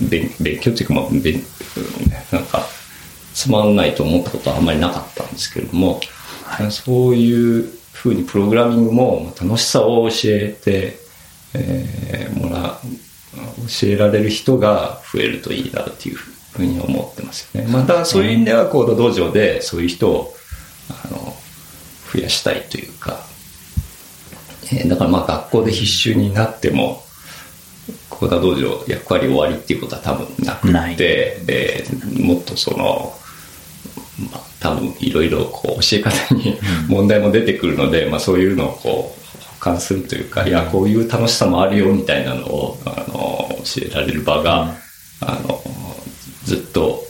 [0.08, 2.64] 勉勉強っていうか、まあ、勉うんなんか
[3.34, 6.00] つまんないと思ったことはあんまりなかったんですけれども、
[6.70, 11.00] そういうふうにプログラミングも楽しさを教えて、
[11.54, 12.80] えーもら
[13.82, 17.72] 教えられる人が増えるといいなっていうふうに思ってますよね。
[17.72, 20.36] またそういう意味ではコード道場でそういう人を
[20.90, 21.36] あの
[22.14, 23.20] 増やしたいというか、
[24.74, 27.04] えーだからまあ学校で必修になっても
[28.10, 30.96] コーダ道場役割終わりっていうことは多分なくない。
[30.96, 33.14] て、えーもっとその、
[34.32, 44.76] まあ、多分いろいろこう教え方に問題も出てくるので、まあ、そういうのをこう補完するというか、いやこういう楽しさもあるよみたいなのをあの教えられる場が、
[45.22, 45.62] あの
[46.44, 47.02] ずっと、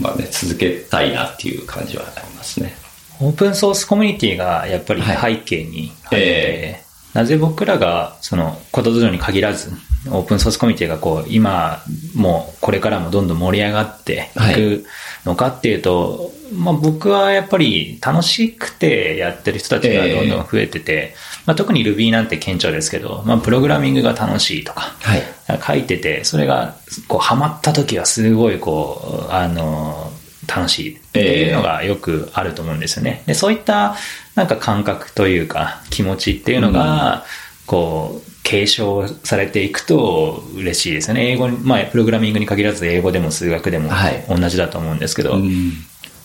[0.00, 2.76] まあね、続けたいなっていう感じはありますね。
[3.20, 9.70] オープンソースコミュニティがやっぱり背景にあって、えなぜ僕らが、その、コード道場に限らず、
[10.10, 11.82] オープンソースコミュニティがこう、今
[12.14, 14.84] もこれからもどんどん盛り上がっていく
[15.24, 21.14] のかっていうと、まあ僕はやっぱり楽しくてやってる人たちがどんどん増えてて、
[21.46, 25.22] まあ特に Ruby なんて顕著ですけど、まあプログラミングが楽しいとか、はい。
[25.66, 26.76] 書いてて、それが、
[27.08, 30.12] こう、ハマった時はすごい、こう、あの、
[30.46, 33.22] 楽しいっていうのがよくあると思うんですよね。
[33.26, 33.96] で、そういった、
[34.34, 37.24] なんか感覚というか、気持ちっていうのが、
[37.66, 41.32] こう、継承されていくと嬉しいですよね。
[41.32, 45.72] 英語に、まあ、プログラミングに限らず、英語でも数学でもはい同じだと思うんですけど、うん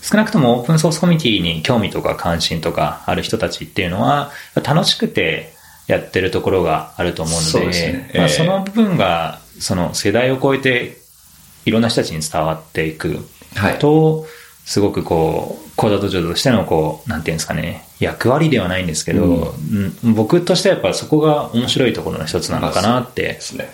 [0.01, 5.53] 少なくともオープンソースコミュニティに興味とか関心とかある人たちっていうのは楽しくて
[5.87, 10.97] やってるところがあると思うので、そうですねまあ、ええその部分がその世代を超えて
[11.65, 13.19] いろんな人たちに伝わっていくはい。
[13.79, 14.25] と、
[14.65, 20.13] すごくこう、コーダ道場としてのこう、なんていうんですかね、役割ではないんですけど、うん。
[20.13, 23.69] 僕としてはやっぱそこが面白いところの一つなのかなってですね。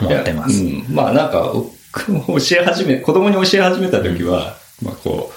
[0.00, 0.62] 思ってます。
[0.62, 1.52] いやうん、まあなんか、
[1.94, 5.32] 教え始め、子供に教え始めた時は、まあこ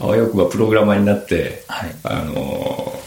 [0.00, 1.94] う、あわよくばプログラマーになって、はい。
[2.04, 2.97] あのー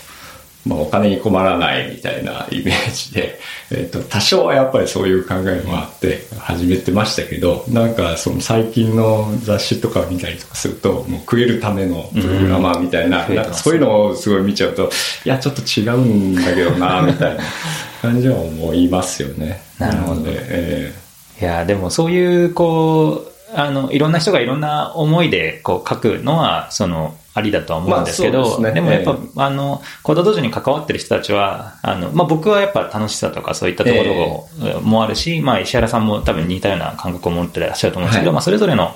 [0.65, 3.39] まあお金に困らないみたいな イメージで、
[3.71, 14.89] えっ、と、多少はやっぱりそういう考えもあって始めてましたけど、なんかその最近の雑誌とか見たりとかすると、もう食えるためのプログラマーみたいな、うんなんかそういうのをすごい見ちゃうと、
[15.25, 17.43] いや、ちょっと違うんだけどな、みたいな
[18.01, 19.61] 感じは思いますよね。
[19.79, 20.23] なるほど。
[20.27, 20.93] え。
[21.41, 28.71] いや、でもそういう、こう、あの、いろんな人がいろんな思いで、こう、書くのは、その、ありだとは思うんですけど、まあですね。
[28.73, 38.35] でもやっぱ、えあの、コード道場に関わってる人たちは、あの、まあ、僕はやっぱ楽しさとかそういったところもあるし、まあ、石原さんも多分似たような感覚を持ってらっしゃると思うんですけど、はい。
[38.35, 38.95] まあ、それぞれの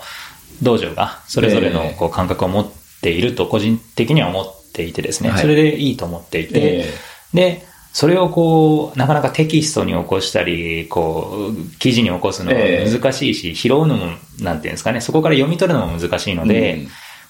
[0.62, 1.96] 道場が、それぞれのええ。
[1.98, 2.72] こう感覚を持っ
[3.02, 5.42] ていると、個人的には思っていてですね、はい。
[5.42, 6.94] それでいいと思っていて、え。
[7.34, 12.92] で、それをこう、なかなかテキストに起こしたり、こう、記事に起こすのはええ。
[12.92, 14.08] 難しいし、拾うのも、
[14.42, 16.88] なんていうんですかね、そこから読み取るのも難しいので、うん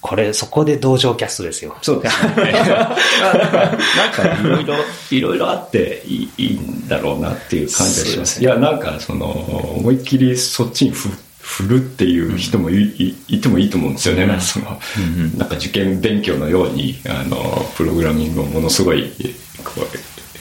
[0.07, 1.75] これ、そこで同情キャストですよ。
[1.81, 2.51] そうですね。
[2.53, 4.75] なんか、いろいろ、
[5.09, 8.35] いろいろあっていいいいんだろうなっていう感じがします。
[8.35, 11.09] すいや、なんか、その、思いっきりそっちにふ
[11.41, 14.27] 振るっていう人もい,い、いてもいいと思うんですよね。
[14.27, 19.11] なんかその、うんなんか受験勉強のように、あの、プログラミングをものすごい、
[19.63, 19.87] こう、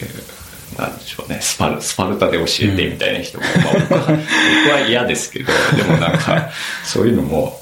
[0.01, 4.11] えーなんでしょうね、スパル、スパルタで教えてみたいな人も、 まあ僕は、僕
[4.75, 6.51] は嫌ですけど、でもなんか、
[6.85, 7.59] そういうのも、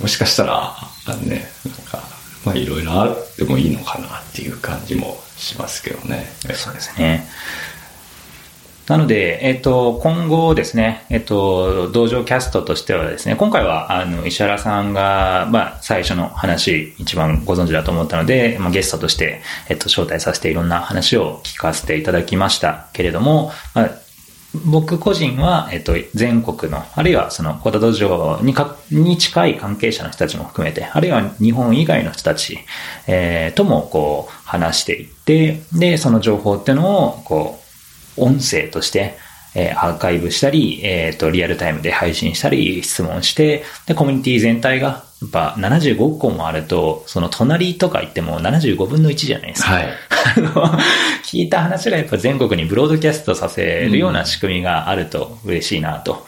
[0.00, 2.02] もしかしたら、あね、なんか、
[2.44, 6.26] まあいろいろあってもいいのかなっていう感じもしますけどね。
[6.54, 7.26] そうですね。
[8.86, 23.90] なので、えっ、と、今後ですね、えっ、と、道場キャストとしてはですね、今回は、あの、石原さんが、まあ、最初の話、一番ご存知だと思ったので、まあ、ゲストとして、えっ、と、招待させていろんな話を聞かせていただきましたけれども、まあ、
[24.64, 32.58] 僕個人は、えっと、全国の、あるいはその、小田道場にか、に近い関係者の人たちも含めて、あるいは日本以外の人たち、
[33.06, 37.58] えーとも、こう、話していって、で、その情報っていうのを、こ
[38.16, 39.18] う、音声として、
[39.54, 49.72] えアーカイブしたり、えっ、と、リアルタイムで配信したり、質問して、で、コミュニティ全体が、やっぱ75個もあると、その隣とか言っても75分の1じゃないですか。
[49.72, 49.88] はい。
[51.24, 56.26] 聞いた話がやっぱ全国にブロードキャストさせるような仕組みがあると嬉しいなと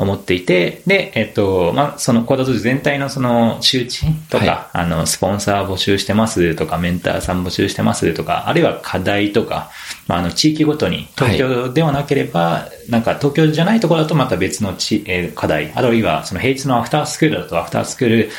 [0.00, 9.70] 思っていて、で、えっと、まあ、そのコード全体のその周知とか、はあの、スポンサー募集してますとか、メンターさん募集してますとか、あるいは課題とか、
[10.06, 18.30] まあ、あの、地域ごとに、東京ではなければ、なんか東京じゃないところだとまた別のち、えー課題、あるいはその平日のアフタースクールだとアフタースクール、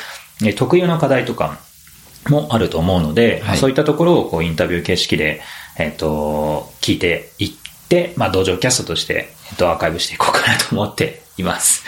[0.42, 1.58] えー特有の課題とか、
[2.28, 3.58] もあると思うので、はい。
[3.58, 5.40] そういったところをこうインタビュー形式で、
[5.78, 7.61] えっ、と、聞いていって、
[8.16, 11.84] まあ、道場キャストとして、えっ、と、アーカイブしていこうかなと思っています。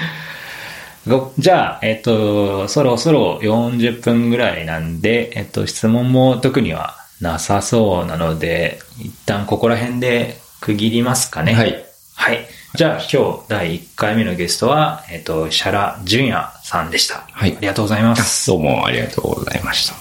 [1.07, 11.55] ごじゃあ、えっ、と、そろそろ40分ぐらいなんで、えっ、と、質問も特にはなさそうなので、一旦ここら辺で区切りますかね。
[11.55, 11.85] はい。
[12.17, 12.47] はい。
[12.75, 17.27] じゃあ、今日第1回目のゲストは、えっ、と、石原淳也さんでした。
[17.31, 18.47] はいありがとうございます。
[18.49, 19.95] どうもありがとうございました。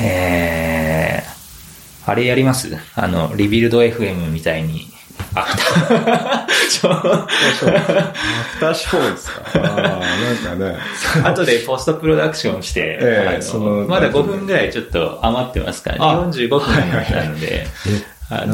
[0.00, 1.41] えー、
[2.06, 2.76] あれやります？
[2.94, 4.88] あの、 Rebuild FM みたいに。
[5.34, 5.46] あ、
[6.70, 7.26] ちょアフ
[8.60, 10.76] ターショーですかああ、なんかね。
[11.24, 16.04] 後でポストプロダクションして、えーまだ5分ぐらいちょっと余ってますからね。
[16.28, 17.66] 45分なので、あなんで
[18.32, 18.46] あ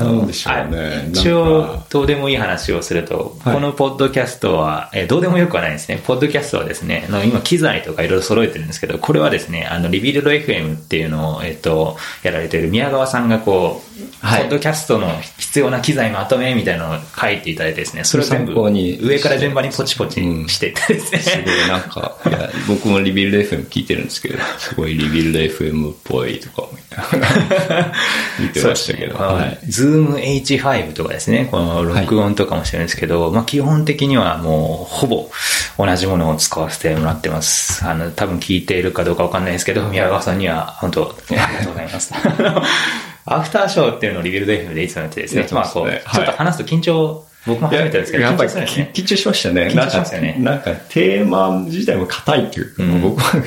[1.11, 3.55] 一なん応か、どうでもいい話をすると、はい。
[3.55, 6.03] このポッドキャストは、えーどうでもよくはないですね。
[6.05, 13.89] ポッドキャストはですね、あの今機材とかいろいろ揃えてるんですけど、これはですね、あの、 Rebuild FM っていうのを、えっ、と、やられている宮川さんがこう、
[14.21, 14.43] はい。
[14.43, 15.09] ポッドキャストの
[15.39, 27.93] 必要な機材まとめみたいなのを書いていただいてですね、それを全部上から順番にポチポチしていってですね、すごいなんか、いや、僕もリビルド FM 聞いてるんですけど、すごいリビルド FM っぽいとか思いながら
[28.41, 29.25] 見てましたけど、 ね。
[29.25, 29.68] はい。
[29.69, 35.31] Zoom H5 とかですね、この録音とかもしてるんですけど、まあ基本的にはもうほぼ
[35.77, 37.85] 同じものを使わせてもらってます。
[37.85, 42.13] あの、多分聞いているかどうかわかんないですけど、宮川さんには本当ありがとうございます。
[43.31, 45.47] アフターショーっていうのをリビルド FM でいつもやってですね。
[45.47, 45.61] すね。
[45.61, 46.03] まあこう、はい。
[46.15, 49.69] ちょっと話すと緊張僕も初めてですけど、やっぱり緊張しましたね。
[49.69, 53.39] 緊張しますよねなんか、なんかテーマ自体も硬いっていうか、うん僕は、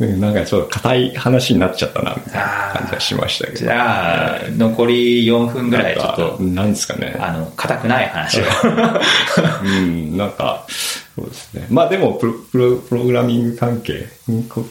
[0.00, 3.58] うん なんかちょっと硬い話になっちゃったな、みたいな感じはしましたけど。
[3.58, 7.16] じゃあ、残り4分ぐらいちょっと、なんですかね。
[7.20, 8.44] あの、硬くない話を。
[9.62, 10.66] うん、なんか、
[11.14, 11.66] そうですね。
[11.70, 14.06] まあでもプロ、プロ、プログラミング関係、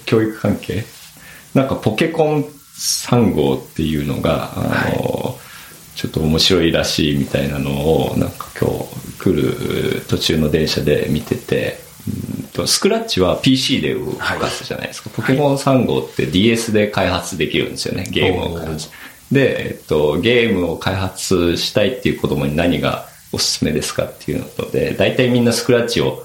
[0.05, 0.83] 教育関係、
[1.53, 2.45] なんかポケコン
[2.77, 4.59] 3号っていうのが、あ
[4.97, 5.37] の、
[5.95, 11.79] ちょっと面白いらしいみたいなのを、なんか今日来る途中の電車で見てて、
[12.65, 15.09] スクラッチは PC で動かすじゃないですか。
[15.09, 18.89] ポケモン3号って DS で開発できるんですよね、ゲームを開発。
[19.31, 26.23] で、えっと、ゲームを開発したいっていう子供に何がおすすめですかっていうので、大体みんなスクラッチを、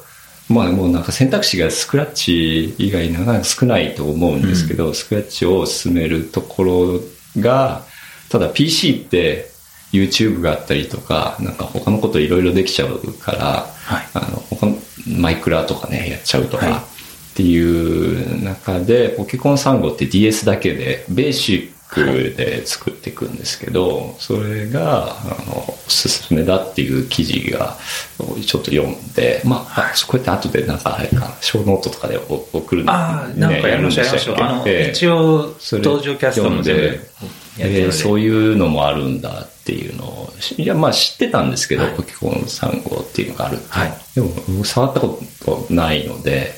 [0.49, 7.01] まあもうなんか選択肢がスクラッチ以外なかなか少ないと思うんですけど、スクラッチを進めるところ
[7.41, 7.85] が、
[8.29, 9.51] ただ PC って
[9.93, 14.09] YouTube があったりとか、なんか他のこといろいろできちゃうから、はい。
[14.14, 14.76] あの他の
[15.07, 16.74] マイクラとかね、やっちゃうとか、はい。
[16.76, 16.80] っ
[17.34, 27.76] ていう中で、プチコン3号って DS だけで、ベーシックで作っていくんですけど、それが、あの、おすすめだっていう記事が、
[28.45, 34.36] ちょっと読んで、まあ、あこうやって後でなんか、あれか、ショーノートとかで送るの、ああ、なんかやりましょう、やりましょう。
[34.39, 37.01] あの、一応、登場キャストも全部
[37.59, 37.93] えー。
[37.93, 46.53] そういうのもあるんだっていうのを、いや、まあ知ってたんですけど、はいプチコン3号っていうのがあるはいでも、僕触ったことないので、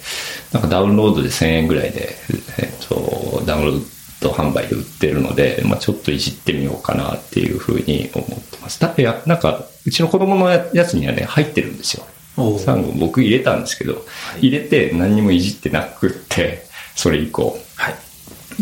[0.53, 2.17] なんかダウンロードで1000円ぐらいで、
[2.59, 8.81] えっと、ダウンロード販売で売ってるので、まあちょっといじってみようかなっていうふうに思ってます。
[8.81, 12.05] だってや、なんか、うちの子供のややつにはね、入ってるんですよ。
[12.37, 14.05] おう3号僕入れたんですけど、
[14.39, 17.59] 入れて何にもいじってなくって、それ以降。
[17.77, 17.95] はい。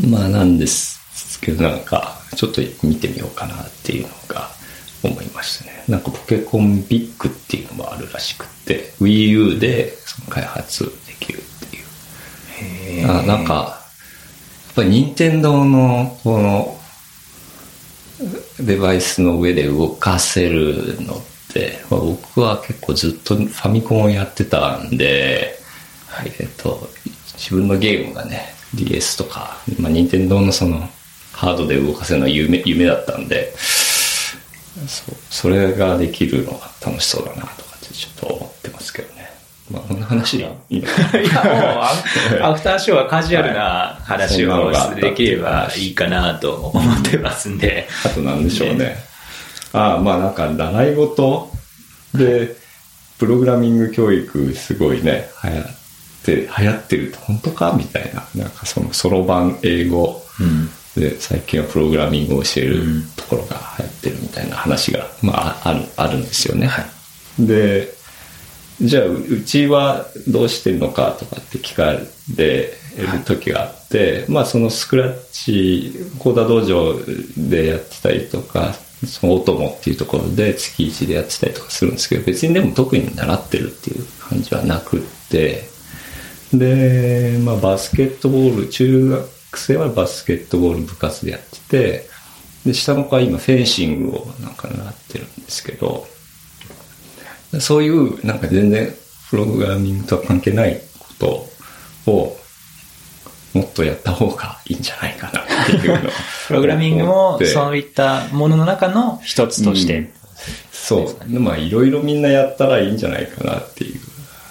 [0.06, 0.97] まあなんです
[1.40, 4.50] けど、なんか、ちょっと見てみようかなっていうのが
[5.02, 5.84] 思いましたね。
[5.88, 9.94] なんかポケコンビッグっていうのもあるらしくって、Wii U で
[10.28, 11.84] 開発できるっていう。
[13.00, 16.78] へーあなんか、やっぱり任天堂のこの
[18.60, 21.22] デバイスの上で動かせるのっ
[21.52, 25.58] て、まあ、僕は結構ずっとファミコンをやってたんで、
[26.08, 26.88] はい、えっと、
[27.36, 30.88] 自分のゲームがね、DS とか、まあ、任天堂のその
[31.38, 33.54] ハードで動かせるのは夢夢だったんで、
[34.88, 39.30] そうそれができるのが楽しそうだなとかってちょっと思ってますけどね。
[39.70, 40.88] まあ、こんな話でいいの？
[41.20, 47.86] いや、もうアフ、ターショーはカジュアルな話をできればいいかなと思ってますんで。
[48.04, 48.96] あとなんでしょうね。
[49.72, 51.52] ああ、まあなんか習い事
[52.14, 52.56] で、
[53.18, 55.64] プログラミング教育すごいね、流行っ
[56.24, 57.74] て、流行ってると本当か？
[57.76, 58.26] みたいな。
[58.34, 60.70] なんかそのそろばん英語うん。
[60.96, 65.32] で、最近はプログラミングを教えるうんところが流行ってるみたいな話が、ま
[65.62, 66.66] あある、あるんですよね。
[66.66, 67.46] はい。
[67.46, 67.92] で、
[68.80, 71.92] じゃあ、ううちはどうしてるのかとかって聞か
[72.36, 76.94] れる時があって、まあそのスクラッチ、コーダ道場
[77.36, 78.74] でやってたりとか、
[79.06, 85.68] そのオトモっていうところで月1でやってたりとかするんですけど、別にでも特に習ってるっていう感じはなくって、
[86.52, 92.08] で、まあバスケットボール、中学生はバスケットボール部活でやってて、
[92.66, 96.06] で、下の子は今フェンシングをなんか習ってるんですけど、
[97.60, 98.94] そういう、なんか全然、
[99.30, 101.48] プログラミングとは関係ないこ
[102.04, 102.36] とを、
[103.54, 106.12] もっとやった方がいいんじゃないかなっていうのを
[106.46, 109.98] プログラミングもそういったものの中の一つとして。
[109.98, 110.12] うん
[110.70, 111.32] そう。
[111.32, 114.00] でまあ、いろいろみんなやったらいいんじゃないかなっていう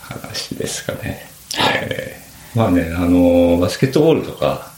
[0.01, 1.25] 話ですかね。
[1.57, 2.27] えー
[2.57, 4.71] まあね、あの、バスケットボールとか、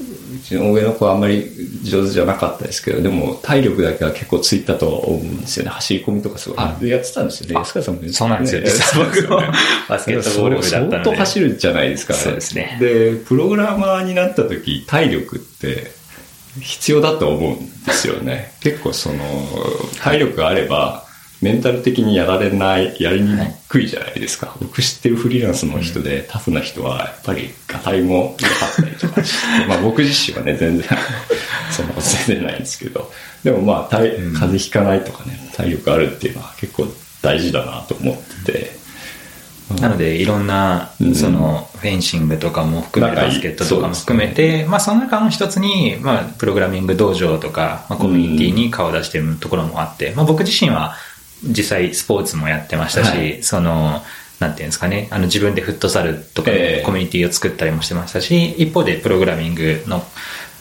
[0.00, 1.48] うちの上の子はあんまり
[1.84, 5.70] 上手じゃなかったですけど、でも体力だけは結構ついたと思うんですよね。
[5.70, 6.58] 走り込みとかすごい。
[6.58, 7.54] あでやってたんですよね。
[7.54, 8.60] 安川さんもねそうなんですよ。
[8.62, 9.40] ね実は僕も
[9.88, 10.96] バスケットボール部だったので。
[10.96, 15.92] 相当走るじゃないですか、そうですねで、プログラマーになった時、体力って
[16.60, 18.52] 必要だと思うんですよね。
[18.60, 19.18] 結構その、
[20.00, 21.03] 体力があれば、
[21.44, 23.36] メンタル的にやられない、やりに
[23.68, 24.56] くいじゃないですか。
[24.62, 30.88] 僕知ってるフリーランスの人で、タフな人は、やっぱり、ガタイも良かったりとかして、 まあ僕自身はね、全然、
[31.70, 36.90] そんなこと全然ないんですけど、でもまあ、体風邪ひかないとかね、体力あるっていうのは結構
[37.20, 38.84] 大事だなと思ってて、
[39.80, 41.14] なので、いろんなう、ん。
[41.14, 50.96] その、フェンシングとかも含めバスケットとかも含めて、まあ、その中の一つに、まあ、プログラミング道場とか、まあ、コミュニティに顔を出してるところもあって、まあ、僕自身は、
[51.48, 54.02] 実際スポーツもやってましたし、はいその、
[54.40, 56.50] なんていうんですかね、あの、自分でフットサルとか
[56.84, 60.04] コミュニティを作ったりもしてましたし、一方でプログラミングの、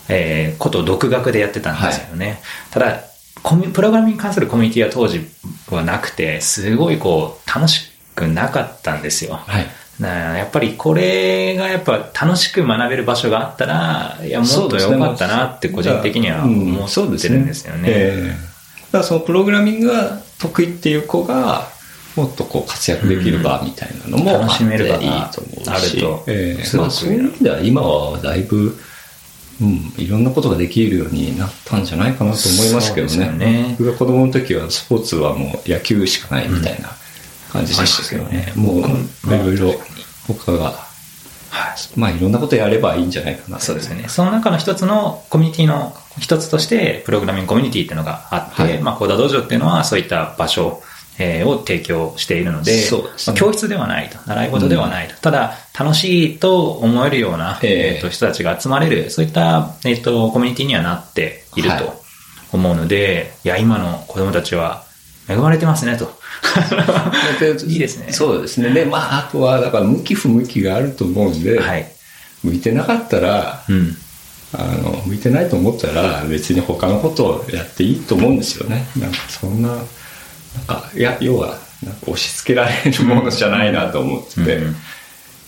[0.09, 2.41] えーことを独学でやってたんですよね。
[2.71, 3.01] ただ、
[3.41, 5.25] コミプログラミングに関するコミュニティは当時
[5.69, 9.35] はなくて、すごいこう、楽しくなかったんですよ。
[9.35, 9.65] はい。
[9.99, 18.52] なやっぱりこれがやっぱ楽しく学べる場所があったら、いや、もっと良かったなって個人的には思ってるんですよね。
[18.93, 21.67] からそのプログラミングが得意っていう子が、
[22.15, 28.77] もっとこう活躍できる場みたいなのも楽しめる場がいいと思うしええすごくまあ、そういう意味では今はだいぶ、
[29.59, 33.31] うん、いろんなことができるようになったんじゃないかなと思いますけどね。
[33.31, 33.75] ね。
[33.79, 36.89] 僕が子供の時はスポーツはもう野球しかないみたいな
[37.51, 38.53] 感じでしたけどね。
[38.55, 39.73] もういろいろ
[40.27, 40.85] 他が、
[41.53, 41.99] はい。
[41.99, 43.59] まあいろんなことやればいいんじゃないかな。
[43.59, 44.09] そうですよね。
[44.09, 50.81] その中の一つのコミュニティの一つとして、プログラミングコミュニティっていうのがあって、はいまあ、コーダ道場っていうのはそういった場所、
[51.19, 62.03] えーを提供しているので、ですねまあ教室ではないと、習い事ではないと、ただ、楽しいと思えるような、えええーと人たちが集まれる、そういった、えー、とコミュニティにはなっているはいと
[62.51, 64.83] 思うので、い、や、今の子供たちは
[65.27, 66.12] 恵まれてますねと。
[67.65, 68.11] いいですね。
[68.11, 68.69] そうですね。
[68.71, 71.91] で、まあ、あとは、だから、向き不向きがあると思うんで、はい。
[72.43, 73.97] 向いてなかったら、うん。
[74.53, 78.87] あの、向いてないと思ったら、別に他のことをやっていいと思うんですよね。
[78.99, 79.79] なんか、そんな、なん
[80.67, 84.75] か、いや、要は、なんか押し付けられるものじゃないなと思ってて、うん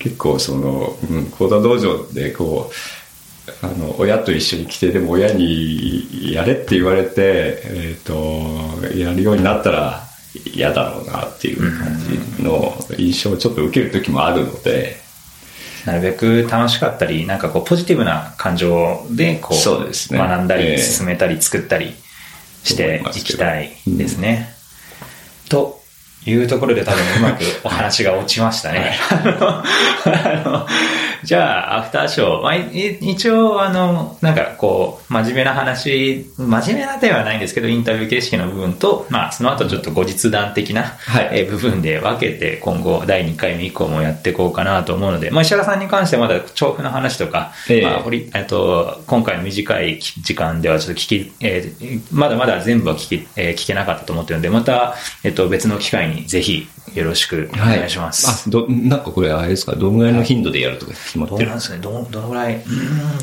[0.06, 8.14] 結構、その、うん、講座道場で、こう、あの、親と一緒に来て、でも親にやれって言われて、えっ、と、
[8.96, 10.04] やるようになったら
[10.46, 11.98] 嫌だろうなっていう感
[12.38, 14.98] じの印象をちょっと受ける時もあるので、
[15.86, 21.94] なるべく楽しかったり、なんかこうポジティブな感情でこうそうですね学んだり、ええ進めたり、作ったり
[22.64, 24.50] していきたいですね。
[25.50, 25.80] と
[26.26, 28.98] いうところで多分うまくお話が落ちましたね。
[29.12, 30.68] あの
[31.26, 32.42] じゃあ、アフターショー。
[32.44, 41.30] まあ、い一応、あの、なんかこう、真面目な話、真面目なではないんですけど、インタビュー形式の部分と、まあ、その後ちょっと後日談的な、はい。
[41.34, 47.82] えー部分で分けて、今後、第2回目以降もやっていこうかなと思うので、まあ、石原さんに関してはまだ調布の話とか、ええ。
[47.84, 58.46] まあ、掘りえっと、今回の短い時間ではちょっと聞き、えーまだまだ全部は聞き、えー聞けなかったと思ってるので、また、えっと、別の機会にぜひよろしくお願いします。
[58.48, 60.92] あ、ど、なんかこれあれですか、どんぐらいの頻度でやるとか？
[61.16, 62.62] 決まってるどうなんですかねど、どのぐらい、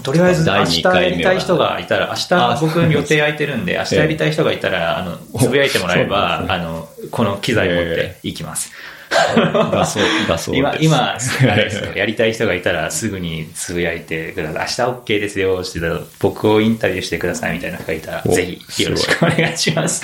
[0.03, 8.73] とりあえず第明日やりたい人がいたら、明日僕予定空いてるんで、明日やりたい人がいたら、あの、つぶやいてもらえば、そうなあの、この機材持っていきます。
[9.11, 10.85] だそう、だそう今、です。
[10.85, 11.17] 今。
[11.95, 14.87] やりたい人がいたらすぐにつぶやいてください。
[14.87, 15.81] 明日 OK ですよ、して
[16.19, 20.03] 僕をインタビューしてくださいみたいな人がいたら、おぜひよろしくお願いします。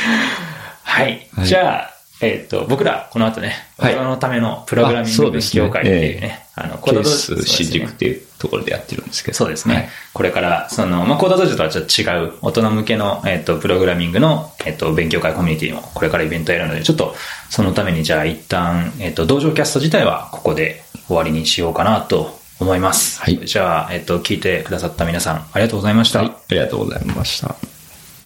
[0.83, 1.27] はい。
[1.35, 9.37] はいじゃあ、えっ、と、僕ら、この後ね、はい大人のためのプログラミング勉強会っていうね、あの、ケーコードドス新宿っていうところでやってるんですけど。
[9.37, 9.75] そうですね。
[9.75, 9.89] はい
[10.19, 17.15] これから、その、まあ、コード道場とはちょっと違う、大人向けの、えっ、と、プログラミングの、えっ、と、勉強会コミュニティも、これからイベントやるので、ちょっと、
[17.51, 23.21] そのために、じゃあ、一旦、えっ、と、道場キャスト自体は、ここで終わりにしようかなと思います。
[23.23, 26.19] はいじゃあ、えっ、と、聞いてくださった皆さん、ありがとうございました。
[26.19, 26.29] はい。
[26.29, 27.78] ありがとうございました。